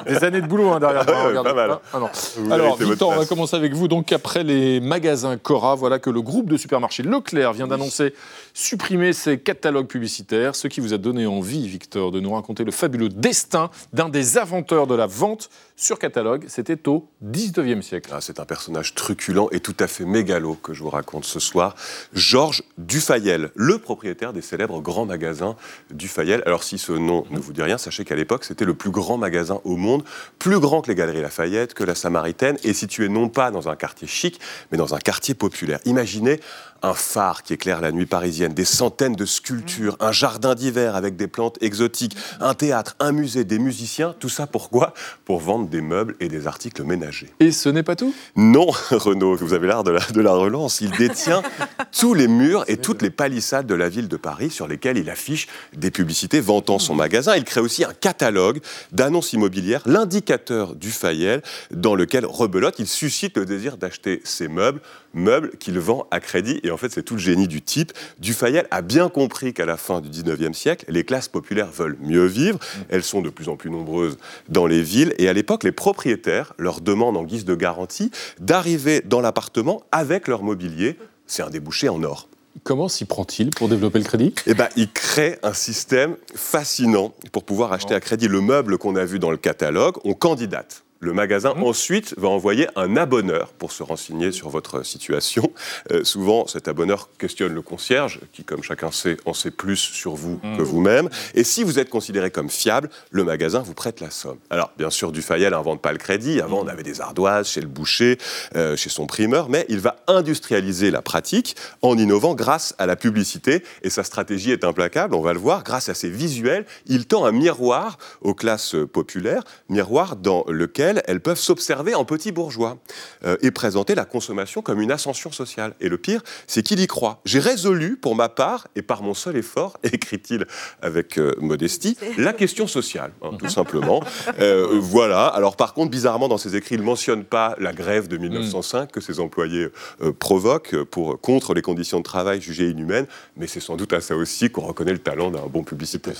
[0.09, 1.05] Des années de boulot hein, derrière.
[1.05, 1.77] Moi, ouais, regardez pas mal.
[1.93, 2.51] Ah, non.
[2.51, 3.87] Alors Victor, on va commencer avec vous.
[3.87, 8.13] Donc après les magasins Cora, voilà que le groupe de supermarchés Leclerc vient d'annoncer
[8.57, 12.71] supprimer ses catalogues publicitaires, ce qui vous a donné envie, Victor, de nous raconter le
[12.71, 16.45] fabuleux destin d'un des inventeurs de la vente sur catalogue.
[16.47, 18.09] C'était au 19e siècle.
[18.11, 21.39] Ah, c'est un personnage truculent et tout à fait mégalo que je vous raconte ce
[21.39, 21.75] soir.
[22.13, 25.55] Georges Dufayel, le propriétaire des célèbres grands magasins
[25.91, 26.41] Dufayel.
[26.47, 29.19] Alors si ce nom ne vous dit rien, sachez qu'à l'époque, c'était le plus grand
[29.19, 30.03] magasin au monde,
[30.39, 33.75] plus grand que les Galeries Lafayette, que la Samaritaine, et situé non pas dans un
[33.75, 34.39] quartier chic,
[34.71, 35.79] mais dans un quartier populaire.
[35.85, 36.39] Imaginez
[36.81, 41.15] un phare qui éclaire la nuit parisienne, des centaines de sculptures, un jardin d'hiver avec
[41.15, 44.93] des plantes exotiques, un théâtre, un musée, des musiciens, tout ça pourquoi?
[45.25, 47.33] Pour vendre des meubles et des articles ménagers.
[47.39, 48.13] Et ce n'est pas tout?
[48.35, 50.81] Non, Renaud, vous avez l'air de la, de la relance.
[50.81, 51.41] Il détient
[51.97, 55.09] tous les murs et toutes les palissades de la ville de Paris sur lesquelles il
[55.09, 57.35] affiche des publicités vantant son magasin.
[57.35, 58.59] Il crée aussi un catalogue
[58.91, 64.81] d'annonces immobilières, l'indicateur du Fayel, dans lequel rebelote, il suscite le désir d'acheter ses meubles,
[65.13, 66.59] meubles qu'il vend à crédit.
[66.67, 67.93] Et en fait, c'est tout le génie du type.
[68.19, 72.25] Dufayel a bien compris qu'à la fin du 19e siècle, les classes populaires veulent mieux
[72.25, 72.59] vivre.
[72.89, 74.17] Elles sont de plus en plus nombreuses
[74.49, 75.13] dans les villes.
[75.17, 80.27] Et à l'époque, les propriétaires leur demandent en guise de garantie d'arriver dans l'appartement avec
[80.27, 80.97] leur mobilier.
[81.25, 82.27] C'est un débouché en or.
[82.63, 84.33] Comment s'y prend-il pour développer le crédit?
[84.45, 88.95] Eh ben, il crée un système fascinant pour pouvoir acheter à crédit le meuble qu'on
[88.95, 89.95] a vu dans le catalogue.
[90.03, 90.83] On candidate.
[90.99, 95.51] Le magasin ensuite va envoyer un abonneur pour se renseigner sur votre situation.
[95.91, 100.15] Euh, souvent, cet abonneur questionne le concierge, qui, comme chacun sait, en sait plus sur
[100.15, 101.09] vous que vous-même.
[101.35, 104.37] Et si vous êtes considéré comme fiable, le magasin vous prête la somme.
[104.49, 106.41] Alors, bien sûr, Dufayel n'invente pas le crédit.
[106.41, 108.17] Avant, on avait des ardoises chez le boucher,
[108.55, 112.95] euh, chez son primeur, mais il va industrialiser la pratique en innovant grâce à la
[112.95, 113.63] publicité.
[113.83, 115.63] Et sa stratégie est implacable, on va le voir.
[115.63, 121.19] Grâce à ses visuels, il tend un miroir aux classes populaires, miroir dans lequel elles
[121.19, 122.77] peuvent s'observer en petits bourgeois
[123.25, 125.73] euh, et présenter la consommation comme une ascension sociale.
[125.79, 127.21] Et le pire, c'est qu'il y croit.
[127.25, 130.45] J'ai résolu, pour ma part, et par mon seul effort, écrit-il
[130.81, 134.03] avec euh, modestie, la question sociale, hein, tout simplement.
[134.39, 135.27] Euh, voilà.
[135.27, 138.91] Alors par contre, bizarrement, dans ses écrits, il ne mentionne pas la grève de 1905
[138.91, 139.67] que ses employés
[140.01, 144.01] euh, provoquent pour, contre les conditions de travail jugées inhumaines, mais c'est sans doute à
[144.01, 146.15] ça aussi qu'on reconnaît le talent d'un bon publicitaire.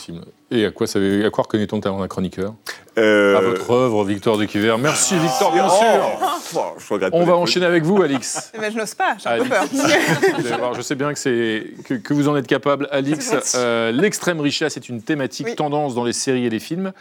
[0.52, 2.54] Et à quoi, ça, à quoi reconnaît-on le talent d'un chroniqueur?
[2.98, 4.76] Euh, À votre œuvre, Victor de Quiver.
[4.80, 5.72] Merci, Victor, bien Oh,
[6.52, 6.74] sûr.
[6.80, 8.52] je regrette On pas va enchaîner avec vous, Alix.
[8.56, 9.78] Eh ben, je n'ose pas, j'ai un peu Alix.
[10.48, 10.58] peur.
[10.60, 12.88] Voir, je sais bien que, c'est- que, que vous en êtes capable.
[12.92, 16.92] Alix, euh, l'extrême richesse est une thématique tendance dans les séries et les films.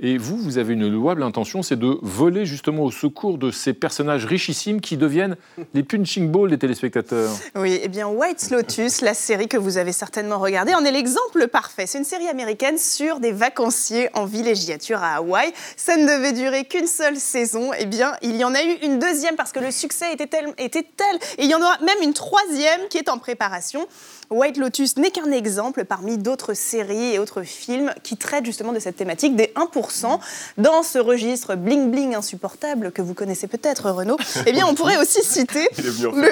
[0.00, 3.72] Et vous, vous avez une louable intention, c'est de voler justement au secours de ces
[3.72, 5.36] personnages richissimes qui deviennent
[5.74, 7.32] les punching balls des téléspectateurs.
[7.56, 11.48] Oui, eh bien White Lotus, la série que vous avez certainement regardée, en est l'exemple
[11.48, 11.86] parfait.
[11.86, 15.52] C'est une série américaine sur des vacanciers en villégiature à Hawaï.
[15.76, 17.72] Ça ne devait durer qu'une seule saison.
[17.76, 20.54] Eh bien, il y en a eu une deuxième parce que le succès était tel,
[20.58, 21.16] était tel.
[21.38, 23.84] Et il y en aura même une troisième qui est en préparation.
[24.30, 28.78] White Lotus n'est qu'un exemple parmi d'autres séries et autres films qui traitent justement de
[28.78, 30.18] cette thématique des 1%.
[30.58, 34.98] Dans ce registre bling bling insupportable que vous connaissez peut-être, Renaud, eh bien, on pourrait
[34.98, 36.24] aussi citer le film.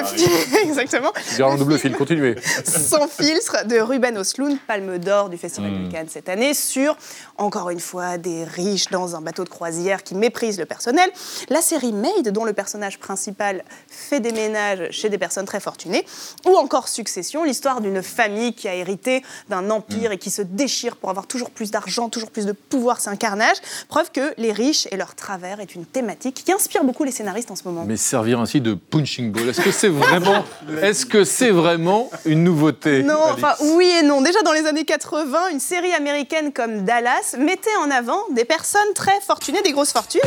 [0.62, 1.10] Exactement.
[1.42, 2.36] En double fil, continuez.
[2.64, 5.86] Sans filtre de Ruben Osloon, palme d'or du Festival Hmm.
[5.88, 6.96] de Cannes cette année, sur,
[7.38, 11.10] encore une fois, des riches dans un bateau de croisière qui méprisent le personnel.
[11.48, 16.04] La série Maid, dont le personnage principal fait des ménages chez des personnes très fortunées.
[16.46, 20.96] Ou encore Succession, l'histoire d'une famille qui a hérité d'un empire et qui se déchire
[20.96, 23.00] pour avoir toujours plus d'argent, toujours plus de pouvoir.
[23.00, 23.56] C'est un carnage.
[23.88, 27.50] Preuve que les riches et leurs travers est une thématique qui inspire beaucoup les scénaristes
[27.50, 27.84] en ce moment.
[27.86, 30.44] Mais servir ainsi de punching ball, est-ce que c'est vraiment,
[30.82, 34.20] est-ce que c'est vraiment une nouveauté Non, enfin oui et non.
[34.20, 38.92] Déjà dans les années 80, une série américaine comme Dallas mettait en avant des personnes
[38.94, 40.20] très fortunées, des grosses fortunes.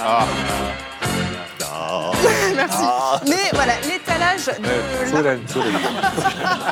[0.00, 0.26] Ah.
[2.56, 2.78] Merci.
[2.82, 3.20] Ah.
[3.26, 5.10] Mais voilà, l'étalage de.
[5.10, 5.78] Solène, Solène.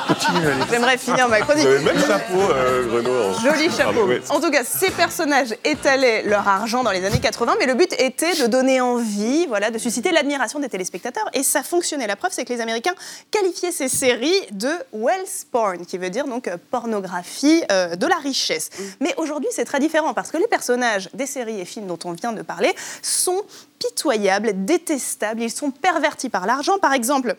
[0.07, 0.65] Continue, Alex.
[0.71, 1.63] J'aimerais finir ma chronique.
[1.65, 3.29] Vous avez le même chapeau, euh, Renaud.
[3.29, 4.07] en- Joli Pardon, chapeau.
[4.07, 4.21] ouais.
[4.29, 7.93] En tout cas, ces personnages étalaient leur argent dans les années 80, mais le but
[7.99, 11.29] était de donner envie, voilà, de susciter l'admiration des téléspectateurs.
[11.33, 12.07] Et ça fonctionnait.
[12.07, 12.93] La preuve, c'est que les Américains
[13.31, 18.17] qualifiaient ces séries de wealth porn, qui veut dire donc euh, pornographie euh, de la
[18.17, 18.69] richesse.
[18.99, 22.11] Mais aujourd'hui, c'est très différent parce que les personnages des séries et films dont on
[22.13, 23.41] vient de parler sont
[23.81, 26.77] pitoyables, détestables, ils sont pervertis par l'argent.
[26.77, 27.35] Par exemple,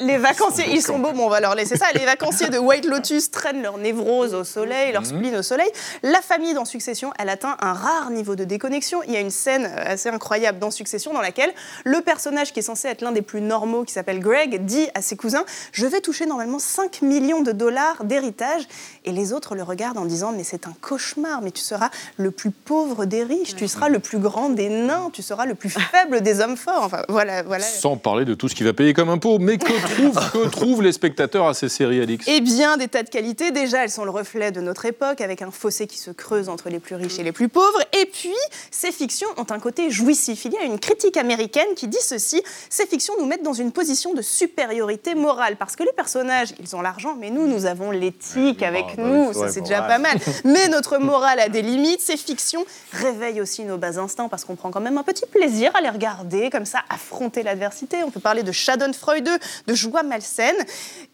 [0.00, 1.86] les, vacanciers, Ils ils sont beaux, bon, on va leur laisser ça.
[1.94, 5.08] Les vacanciers de White Lotus traînent leur névrose au soleil, leur Mhm.
[5.08, 5.68] spleen au soleil.
[6.02, 9.02] La famille dans Succession, elle atteint un rare niveau de déconnexion.
[9.06, 11.52] Il y a une scène euh, assez incroyable dans Succession dans laquelle
[11.84, 15.02] le personnage qui est censé être l'un des plus normaux, qui s'appelle Greg, dit à
[15.02, 18.62] ses cousins Je vais toucher normalement 5 millions de dollars d'héritage.
[19.04, 22.30] Et les autres le regardent en disant Mais c'est un cauchemar, mais tu seras le
[22.30, 25.70] plus pauvre des riches, tu seras le plus grand des nains, tu seras le plus
[25.70, 26.82] faible des hommes forts.
[26.82, 27.64] Enfin, voilà, voilà.
[27.64, 29.38] Sans parler de tout ce qu'il va payer comme impôt.
[29.38, 32.26] Mais que trouvent, que trouvent les spectateurs à ces séries, Alix?
[32.28, 33.50] Eh bien, des tas de qualités.
[33.50, 36.68] Déjà, elles sont le reflet de notre époque, avec un fossé qui se creuse entre
[36.68, 37.82] les plus riches et les plus pauvres.
[38.00, 38.34] Et puis,
[38.70, 40.44] ces fictions ont un côté jouissif.
[40.44, 43.72] Il y a une critique américaine qui dit ceci ces fictions nous mettent dans une
[43.72, 45.56] position de supériorité morale.
[45.56, 49.32] Parce que les personnages, ils ont l'argent, mais nous, nous avons l'éthique avec bah, nous.
[49.32, 50.18] Ça, c'est déjà pas mal.
[50.44, 52.00] Mais notre morale a des limites.
[52.00, 55.74] Ces fictions réveillent aussi nos bas instincts parce qu'on prend quand même un petit plaisir
[55.74, 57.98] à les regarder, comme ça, affronter l'adversité.
[58.04, 59.28] On peut parler de Schadenfreude,
[59.66, 60.56] de joie malsaine.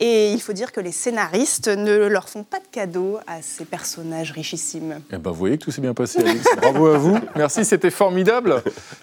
[0.00, 3.64] Et il faut dire que les scénaristes ne leur font pas de cadeaux à ces
[3.64, 5.00] personnages richissimes.
[5.12, 6.44] Eh ben, vous voyez que tout s'est bien passé, Alix.
[6.56, 7.18] Bravo à vous.
[7.36, 8.62] Merci, c'était formidable.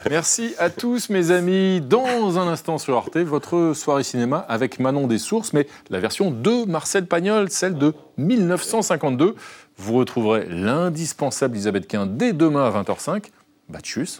[0.10, 1.82] Merci à tous, mes amis.
[1.82, 6.30] Dans un instant sur Arte, votre soirée cinéma avec Manon des Sources, mais la version
[6.30, 9.36] de Marcel Pagnol, celle de 1952.
[9.78, 13.26] Vous retrouverez l'indispensable Elisabeth Quint dès demain à 20h05.
[13.70, 14.20] Bah, tchuss.